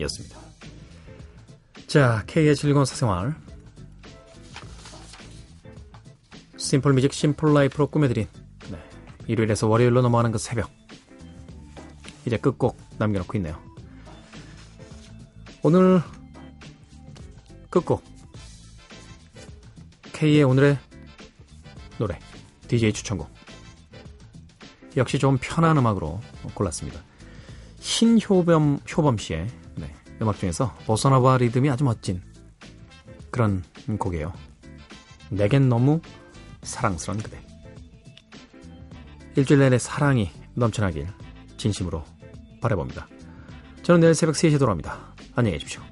였습니다. 0.00 0.38
자, 1.86 2.22
K의 2.26 2.54
즐거운 2.54 2.84
사생활 2.84 3.34
Simple 6.58 6.92
Music 6.92 7.14
Simple 7.14 7.54
Life로 7.54 7.86
꾸며드린 7.86 8.28
네, 8.70 8.78
일요일에서 9.26 9.68
월요일로 9.68 10.02
넘어가는 10.02 10.32
그 10.32 10.36
새벽 10.36 10.70
이제 12.26 12.36
끝곡 12.36 12.76
남겨놓고 12.98 13.38
있네요. 13.38 13.58
오늘 15.62 16.02
끝곡 17.70 18.04
K의 20.12 20.42
오늘의 20.42 20.78
노래 21.96 22.18
DJ 22.68 22.92
추천곡 22.92 23.35
역시 24.96 25.18
좀 25.18 25.38
편한 25.40 25.76
음악으로 25.76 26.20
골랐습니다. 26.54 27.00
신효범 27.80 28.80
효범 28.96 29.18
씨의 29.18 29.46
네, 29.76 29.94
음악 30.22 30.38
중에서 30.38 30.74
보사노바 30.86 31.38
리듬이 31.38 31.70
아주 31.70 31.84
멋진 31.84 32.22
그런 33.30 33.62
곡이에요. 33.98 34.32
내겐 35.30 35.68
너무 35.68 36.00
사랑스런 36.62 37.18
그대. 37.18 37.40
일주일 39.36 39.60
내내 39.60 39.78
사랑이 39.78 40.30
넘쳐나길 40.54 41.06
진심으로 41.58 42.02
바라봅니다. 42.60 43.06
저는 43.82 44.00
내일 44.00 44.14
새벽 44.14 44.34
3시에 44.34 44.58
돌아옵니다. 44.58 45.14
안녕히 45.34 45.58
계십시오. 45.58 45.85